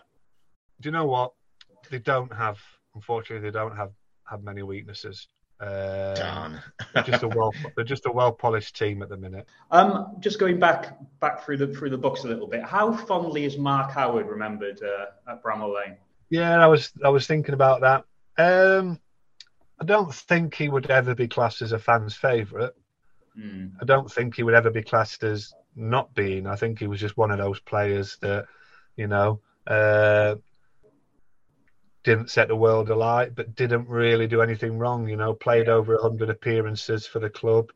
[0.81, 1.33] you know what?
[1.91, 2.57] They don't have.
[2.95, 3.91] Unfortunately, they don't have
[4.27, 5.27] have many weaknesses.
[5.59, 6.59] Um,
[7.05, 9.47] just a well, they're just a well polished team at the minute.
[9.71, 12.63] Um, just going back back through the through the books a little bit.
[12.63, 15.97] How fondly is Mark Howard remembered uh, at Bramall Lane?
[16.29, 18.05] Yeah, I was I was thinking about that.
[18.37, 18.99] Um,
[19.79, 22.73] I don't think he would ever be classed as a fan's favourite.
[23.37, 23.73] Mm.
[23.81, 26.47] I don't think he would ever be classed as not being.
[26.47, 28.45] I think he was just one of those players that,
[28.95, 30.35] you know, uh,
[32.07, 35.09] didn't set the world alight, but didn't really do anything wrong.
[35.09, 37.69] You know, played over hundred appearances for the club.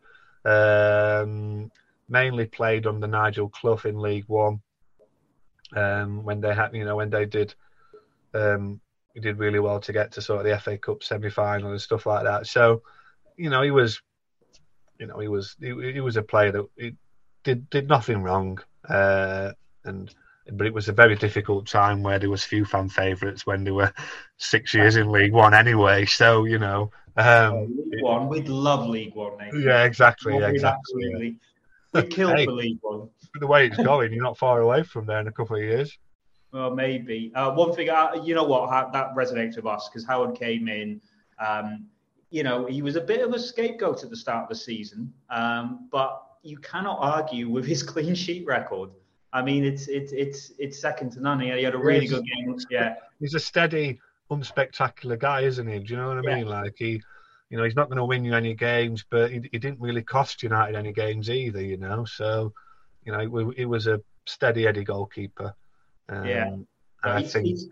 [0.46, 1.70] Um,
[2.08, 4.62] mainly played under Nigel Clough in League One.
[5.76, 7.54] Um, when they had, you know, when they did,
[8.34, 8.80] um,
[9.14, 12.06] he did really well to get to sort of the FA Cup semi-final and stuff
[12.06, 12.48] like that.
[12.48, 12.84] So,
[13.36, 14.02] you know, he was,
[14.98, 16.96] you know, he was he, he was a player that he
[17.44, 19.52] did did nothing wrong, uh,
[19.84, 20.16] and
[20.52, 23.72] but it was a very difficult time where there was few fan favourites when they
[23.72, 23.94] were
[24.38, 26.06] six years in League One anyway.
[26.06, 29.38] So you know, um, League One, we'd love League One.
[29.38, 29.62] Nathan.
[29.62, 31.06] Yeah, exactly, yeah, exactly.
[31.06, 31.38] Absolutely,
[31.94, 33.10] we killed hey, for League One.
[33.40, 35.98] The way it's going, you're not far away from there in a couple of years.
[36.52, 37.32] Well, maybe.
[37.34, 41.02] Uh, one thing, uh, you know what, that resonates with us because Howard came in.
[41.40, 41.86] Um,
[42.30, 45.14] you know, he was a bit of a scapegoat at the start of the season,
[45.30, 48.90] um, but you cannot argue with his clean sheet record.
[49.34, 51.40] I mean, it's it's it's it's second to none.
[51.40, 52.58] He had a really good game.
[52.70, 55.80] Yeah, he's a steady, unspectacular guy, isn't he?
[55.80, 56.48] Do you know what I mean?
[56.48, 56.62] Yeah.
[56.62, 57.02] Like he,
[57.50, 60.04] you know, he's not going to win you any games, but he, he, didn't really
[60.04, 61.62] cost United any games either.
[61.62, 62.54] You know, so
[63.06, 65.54] you know, he, was a steady Eddie goalkeeper.
[66.10, 66.56] Um, yeah,
[67.04, 67.70] I he's, think he's,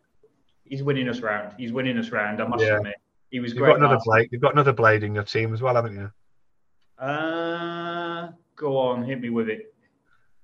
[0.63, 1.53] he's, winning us round.
[1.57, 2.41] He's winning us round.
[2.41, 2.77] I must yeah.
[2.77, 2.95] admit,
[3.31, 3.71] he was you've great.
[3.71, 4.29] Got another blade.
[4.31, 6.11] You've got another blade in your team as well, haven't you?
[7.03, 9.73] Uh, go on, hit me with it.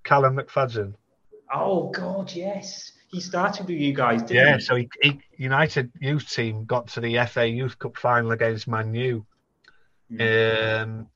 [0.03, 0.93] Callum McFadzean.
[1.53, 2.91] Oh God, yes.
[3.07, 4.61] He started with you guys, didn't yeah, he?
[4.61, 8.93] so he, he, United youth team got to the FA Youth Cup final against Man
[8.93, 9.25] U.
[10.11, 10.83] Mm.
[10.83, 11.07] Um,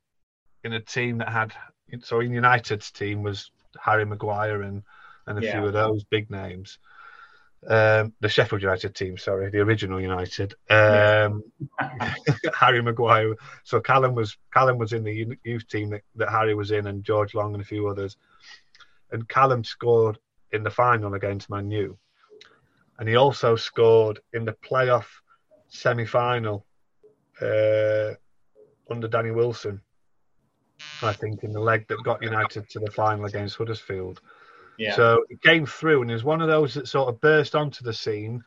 [0.64, 1.54] in a team that had
[2.02, 4.84] so in United's team was Harry Maguire and
[5.28, 5.52] and a yeah.
[5.54, 6.80] few of those big names.
[7.68, 10.54] Um, the Sheffield United team, sorry, the original United.
[10.70, 11.44] Um,
[11.82, 12.14] yeah.
[12.58, 13.36] Harry Maguire.
[13.64, 17.04] So Callum was Callum was in the youth team that, that Harry was in, and
[17.04, 18.16] George Long and a few others
[19.12, 20.18] and Callum scored
[20.52, 21.98] in the final against Man U,
[22.98, 25.06] and he also scored in the playoff
[25.68, 26.66] semi-final
[27.42, 28.14] uh,
[28.90, 29.82] under Danny Wilson.
[31.02, 34.22] I think in the leg that got United to the final against Huddersfield.
[34.78, 34.96] Yeah.
[34.96, 37.84] So he came through and he was one of those that sort of burst onto
[37.84, 38.44] the scene,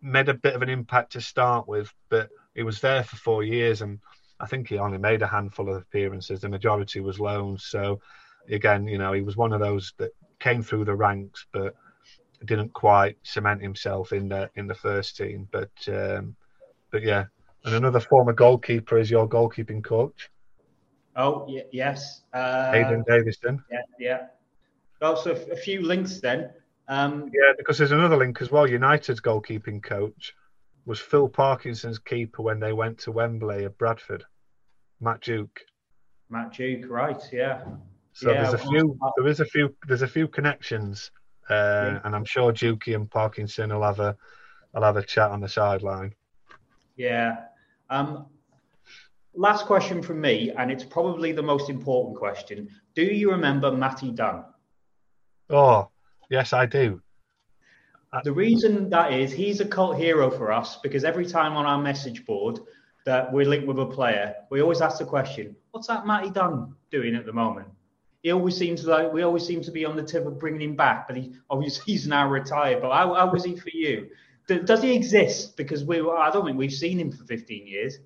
[0.00, 3.44] made a bit of an impact to start with, but he was there for four
[3.44, 4.00] years and
[4.40, 6.40] I think he only made a handful of appearances.
[6.40, 7.66] The majority was loans.
[7.66, 8.00] So
[8.48, 11.74] again, you know, he was one of those that came through the ranks, but
[12.44, 15.48] didn't quite cement himself in the in the first team.
[15.50, 16.36] But um,
[16.90, 17.24] but yeah,
[17.64, 20.30] and another former goalkeeper is your goalkeeping coach.
[21.16, 23.62] Oh y- yes, uh, Aidan Davison.
[23.70, 24.26] Yeah, yeah.
[25.00, 26.50] Also, a few links then.
[26.88, 28.66] Um, yeah, because there's another link as well.
[28.66, 30.34] United's goalkeeping coach
[30.86, 34.24] was Phil Parkinson's keeper when they went to Wembley at Bradford.
[35.00, 35.60] Matt Duke.
[36.28, 37.22] Matt Duke, right?
[37.32, 37.64] Yeah.
[38.14, 38.98] So yeah, there's a few.
[39.16, 39.74] There is a few.
[39.86, 41.10] There's a few connections,
[41.50, 42.00] uh, yeah.
[42.04, 44.16] and I'm sure Dukey and Parkinson will have a,
[44.72, 46.14] will have a chat on the sideline.
[46.96, 47.46] Yeah.
[47.90, 48.26] Um,
[49.34, 52.68] last question from me, and it's probably the most important question.
[52.94, 54.44] Do you remember Matty Dunn?
[55.50, 55.90] Oh,
[56.30, 57.02] yes, I do.
[58.22, 61.82] The reason that is, he's a cult hero for us because every time on our
[61.82, 62.60] message board
[63.06, 66.76] that we're linked with a player, we always ask the question, "What's that Matty Dunn
[66.92, 67.66] doing at the moment?"
[68.24, 70.76] He always seems like we always seem to be on the tip of bringing him
[70.76, 72.80] back, but he obviously he's now retired.
[72.80, 74.08] But how, how was he for you?
[74.48, 75.56] Does he exist?
[75.56, 77.98] Because we I don't think we've seen him for 15 years.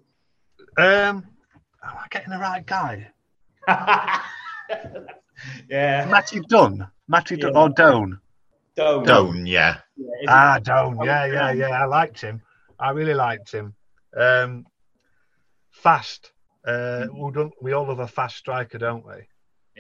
[0.76, 1.24] Um,
[1.82, 3.08] am I getting the right guy?
[5.68, 7.60] yeah, Matthew Dunn, Matthew Dunn yeah.
[7.60, 8.20] or Doan.
[8.76, 9.04] Doan.
[9.04, 9.78] Doan, yeah.
[9.96, 10.98] yeah ah, Doan.
[11.04, 11.70] Yeah, yeah, yeah.
[11.70, 12.42] I liked him.
[12.78, 13.74] I really liked him.
[14.16, 14.66] Um,
[15.70, 16.32] fast.
[16.64, 19.26] Uh, we, don't, we all love a fast striker, don't we?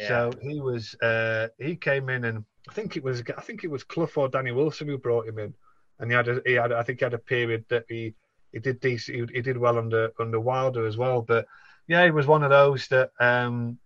[0.06, 3.70] So he was uh, he came in and I think it was I think it
[3.70, 5.54] was Clough or Danny Wilson who brought him in,
[5.98, 8.14] and he had a, he had I think he had a period that he
[8.52, 11.46] he did decent he, he did well under under Wilder as well, but
[11.86, 13.78] yeah he was one of those that um,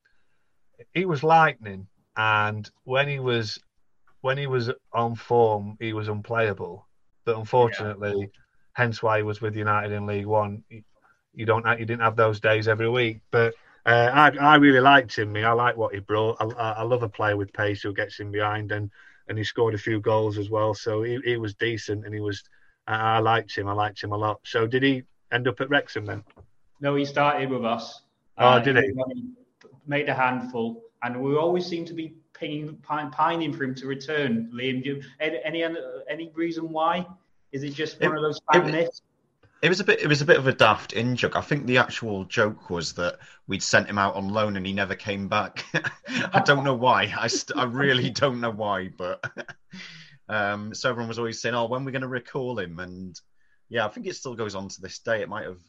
[0.93, 1.87] he was lightning,
[2.17, 3.59] and when he was
[4.21, 6.87] when he was on form he was unplayable,
[7.25, 8.27] but unfortunately, yeah.
[8.75, 10.65] hence why he was with United in League One.
[11.35, 13.55] You don't you didn't have those days every week, but
[13.85, 15.33] uh, I, I really liked him.
[15.33, 16.37] Me, I like what he brought.
[16.41, 18.91] I, I, love a player with pace who gets in behind, and
[19.29, 20.73] and he scored a few goals as well.
[20.75, 22.45] So he, he was decent, and he was.
[22.87, 23.69] I, I liked him.
[23.69, 24.41] I liked him a lot.
[24.45, 25.03] So did he
[25.33, 26.23] end up at Wrexham then?
[26.81, 28.03] No, he started with us.
[28.39, 28.93] Oh, uh, did he?
[29.87, 32.77] Made a handful, and we always seem to be pining,
[33.11, 34.49] pining for him to return.
[34.55, 35.65] Liam, do any any
[36.09, 37.05] any reason why?
[37.51, 39.03] Is it just one it, of those fan myths?
[39.63, 40.01] It was a bit.
[40.01, 41.37] It was a bit of a daft in joke.
[41.37, 44.73] I think the actual joke was that we'd sent him out on loan and he
[44.73, 45.65] never came back.
[46.35, 47.15] I don't know why.
[47.17, 48.89] I, st- I really don't know why.
[48.89, 49.25] But
[50.29, 53.19] um, so everyone was always saying, "Oh, when we're going to recall him?" And
[53.69, 55.23] yeah, I think it still goes on to this day.
[55.23, 55.61] It might have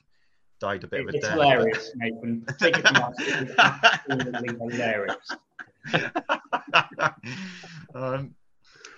[0.59, 1.33] died a bit it, of a it's death.
[1.35, 2.45] Hilarious, Nathan.
[2.59, 3.13] Take it from us.
[4.09, 5.29] It's hilarious.
[7.93, 8.33] um,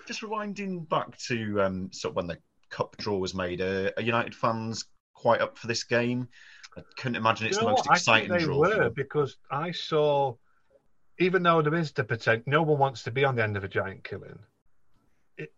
[0.08, 2.38] just rewinding back to um, sort of when the
[2.70, 3.62] cup draw was made.
[3.62, 6.28] Uh, are United fans quite up for this game?
[6.78, 7.98] I couldn't imagine it's you the most what?
[7.98, 8.60] exciting I think they draw.
[8.60, 10.36] were because I saw,
[11.20, 13.64] even though there is the potential, no one wants to be on the end of
[13.64, 14.38] a giant killing.
[15.38, 15.54] It,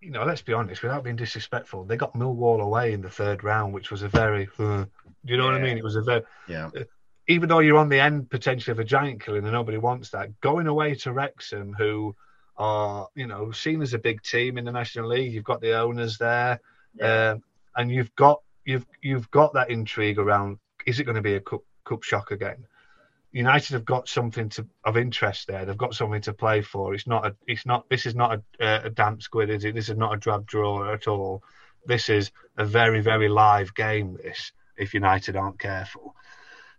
[0.00, 3.42] you know, let's be honest, without being disrespectful, they got Millwall away in the third
[3.42, 4.88] round, which was a very, uh, do
[5.24, 5.52] you know yeah.
[5.52, 5.78] what I mean?
[5.78, 6.70] It was a very, yeah.
[6.76, 6.84] Uh,
[7.28, 10.40] even though you're on the end potentially of a giant killing and nobody wants that,
[10.40, 12.14] going away to Wrexham, who
[12.62, 15.32] are you know seen as a big team in the National League.
[15.32, 16.60] You've got the owners there,
[16.94, 17.32] yeah.
[17.32, 17.42] um,
[17.74, 21.40] and you've got you've you've got that intrigue around is it going to be a
[21.40, 22.64] cup cup shock again?
[23.32, 25.64] United have got something to, of interest there.
[25.64, 26.94] They've got something to play for.
[26.94, 27.34] It's not a.
[27.48, 27.88] It's not.
[27.88, 29.74] This is not a, a damp squid, is it?
[29.74, 31.42] This is not a drab draw at all.
[31.84, 34.18] This is a very, very live game.
[34.22, 36.14] This, if United aren't careful,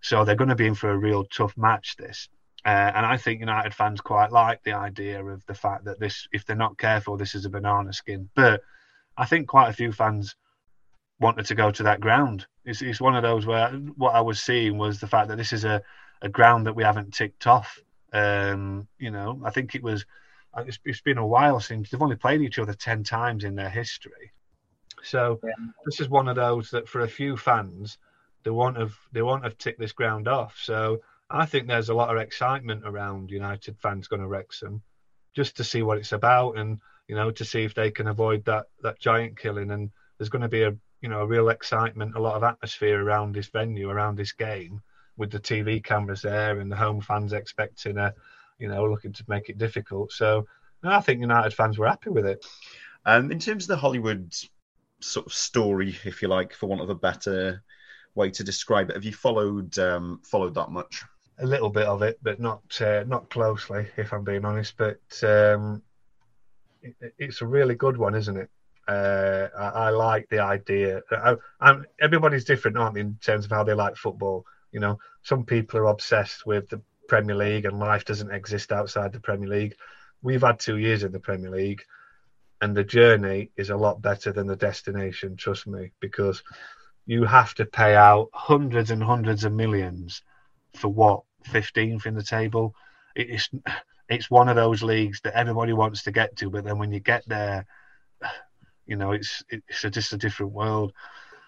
[0.02, 1.98] so they're going to be in for a real tough match.
[1.98, 2.30] This,
[2.66, 6.28] uh, and I think United fans quite like the idea of the fact that this,
[6.32, 8.30] if they're not careful, this is a banana skin.
[8.36, 8.62] But
[9.18, 10.36] I think quite a few fans
[11.20, 12.46] wanted to go to that ground.
[12.66, 15.54] It's, it's one of those where what I was seeing was the fact that this
[15.54, 15.82] is a
[16.24, 17.80] a ground that we haven't ticked off.
[18.14, 20.06] Um, you know, I think it was.
[20.56, 23.56] Uh, it's, it's been a while since they've only played each other ten times in
[23.56, 24.32] their history.
[25.04, 25.52] So yeah.
[25.86, 27.98] this is one of those that for a few fans
[28.44, 30.58] they won't have they won't have ticked this ground off.
[30.62, 34.82] So I think there's a lot of excitement around United fans going to Wrexham
[35.36, 38.46] just to see what it's about and you know to see if they can avoid
[38.46, 42.16] that that giant killing and there's going to be a you know a real excitement
[42.16, 44.82] a lot of atmosphere around this venue around this game
[45.18, 48.14] with the TV cameras there and the home fans expecting a,
[48.60, 50.12] you know, looking to make it difficult.
[50.12, 50.46] So
[50.84, 52.46] I think United fans were happy with it.
[53.06, 54.34] Um, in terms of the Hollywood
[55.02, 57.64] sort of story, if you like, for want of a better
[58.16, 61.04] way to describe it, have you followed um, followed that much?
[61.40, 64.76] A little bit of it, but not uh, not closely, if I'm being honest.
[64.78, 65.82] But um,
[66.82, 68.50] it, it's a really good one, isn't it?
[68.88, 71.02] Uh, I, I, like the idea.
[71.12, 74.46] I, everybody's different, aren't they, in terms of how they like football?
[74.72, 79.14] You know, some people are obsessed with the Premier League and life doesn't exist outside
[79.14, 79.76] the Premier League.
[80.22, 81.84] We've had two years in the Premier League,
[82.62, 85.36] and the journey is a lot better than the destination.
[85.36, 86.44] Trust me, because
[87.06, 90.22] you have to pay out hundreds and hundreds of millions
[90.76, 92.76] for what 15th in the table.
[93.16, 93.50] It's
[94.10, 97.00] it's one of those leagues that everybody wants to get to, but then when you
[97.00, 97.66] get there,
[98.86, 100.94] you know it's it's a, just a different world.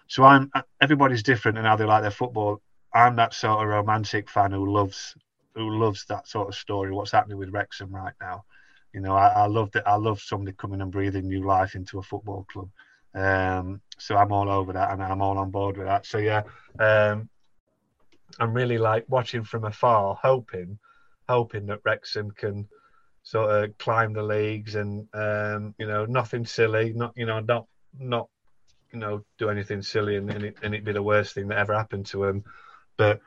[0.08, 0.50] So I'm
[0.80, 2.60] everybody's different and how they like their football.
[2.94, 5.14] I'm that sort of romantic fan who loves
[5.54, 6.92] who loves that sort of story.
[6.92, 8.44] What's happening with Wrexham right now?
[8.92, 9.86] You know, I, I love that.
[9.86, 12.70] I love somebody coming and breathing new life into a football club.
[13.14, 16.06] Um, so I'm all over that, and I'm all on board with that.
[16.06, 16.42] So yeah,
[16.78, 17.28] um,
[18.38, 20.78] I'm really like watching from afar, hoping,
[21.28, 22.68] hoping that Wrexham can
[23.22, 27.66] sort of climb the leagues and um, you know nothing silly, not you know not
[27.98, 28.28] not
[28.92, 31.58] you know do anything silly and, and it and it be the worst thing that
[31.58, 32.44] ever happened to him.
[32.96, 33.20] But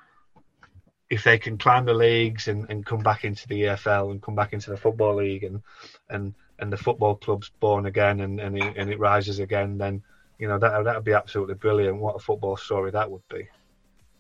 [1.10, 4.36] if they can climb the leagues and, and come back into the EFL and come
[4.36, 5.62] back into the football league and
[6.10, 10.04] and and the football club's born again and and it, and it rises again, then
[10.38, 11.98] you know that that would be absolutely brilliant.
[11.98, 13.48] What a football story that would be.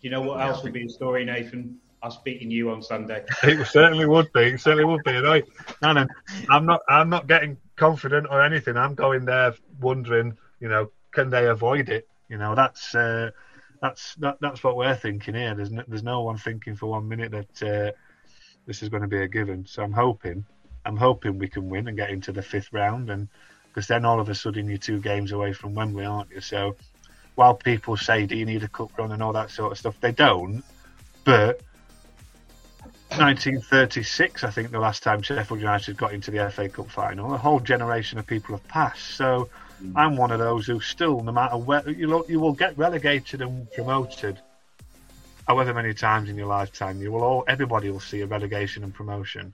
[0.02, 1.78] You know what else would be a story, Nathan?
[2.02, 3.26] Us beating you on Sunday.
[3.43, 4.41] It certainly would be.
[4.41, 5.12] It certainly would be.
[5.12, 5.43] And I,
[6.50, 6.82] I'm not.
[6.88, 8.78] I'm not getting confident or anything.
[8.78, 10.38] I'm going there wondering.
[10.62, 12.08] You know, can they avoid it?
[12.30, 12.95] You know, that's.
[12.95, 13.32] Uh,
[13.82, 15.56] that's that, that's what we're thinking here.
[15.56, 17.91] There's no, there's no one thinking for one minute that uh,
[18.66, 19.66] this is going to be a given.
[19.66, 20.45] So I'm hoping,
[20.86, 23.28] I'm hoping we can win and get into the fifth round, and
[23.68, 26.41] because then all of a sudden you're two games away from Wembley, aren't you?
[26.41, 26.76] So
[27.39, 29.95] while people say, "Do you need a cup run?" and all that sort of stuff,
[30.01, 30.63] they don't.
[31.23, 31.61] But
[33.17, 37.37] 1936, I think, the last time Sheffield United got into the FA Cup final, a
[37.37, 39.07] whole generation of people have passed.
[39.15, 39.49] So
[39.83, 39.93] Mm.
[39.95, 43.41] I'm one of those who still, no matter where you look, you will get relegated
[43.41, 44.39] and promoted.
[45.47, 48.93] However many times in your lifetime, you will all everybody will see a relegation and
[48.93, 49.53] promotion.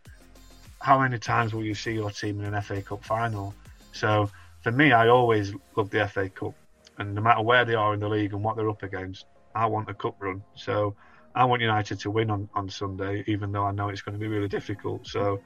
[0.82, 3.54] How many times will you see your team in an FA Cup final?
[3.94, 4.30] So
[4.62, 6.54] for me, I always love the FA Cup,
[6.98, 9.66] and no matter where they are in the league and what they're up against, I
[9.68, 10.44] want a cup run.
[10.56, 10.96] So
[11.34, 14.20] I want United to win on, on Sunday, even though I know it's going to
[14.20, 15.08] be really difficult.
[15.08, 15.42] So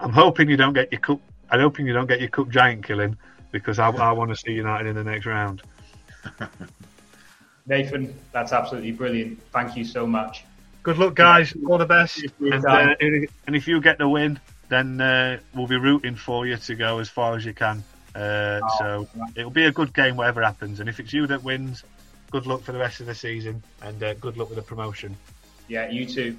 [0.00, 1.20] I'm hoping you don't get your cup.
[1.50, 3.16] I'm hoping you don't get your cup giant killing
[3.50, 5.62] because I, I want to see United in the next round.
[7.66, 9.40] Nathan, that's absolutely brilliant.
[9.52, 10.44] Thank you so much.
[10.82, 11.54] Good luck, guys.
[11.66, 12.24] All the best.
[12.40, 16.56] And, uh, and if you get the win, then uh, we'll be rooting for you
[16.56, 17.82] to go as far as you can.
[18.18, 20.80] Uh, oh, so it'll be a good game, whatever happens.
[20.80, 21.84] And if it's you that wins,
[22.32, 25.16] good luck for the rest of the season and uh, good luck with the promotion.
[25.68, 26.38] Yeah, you too.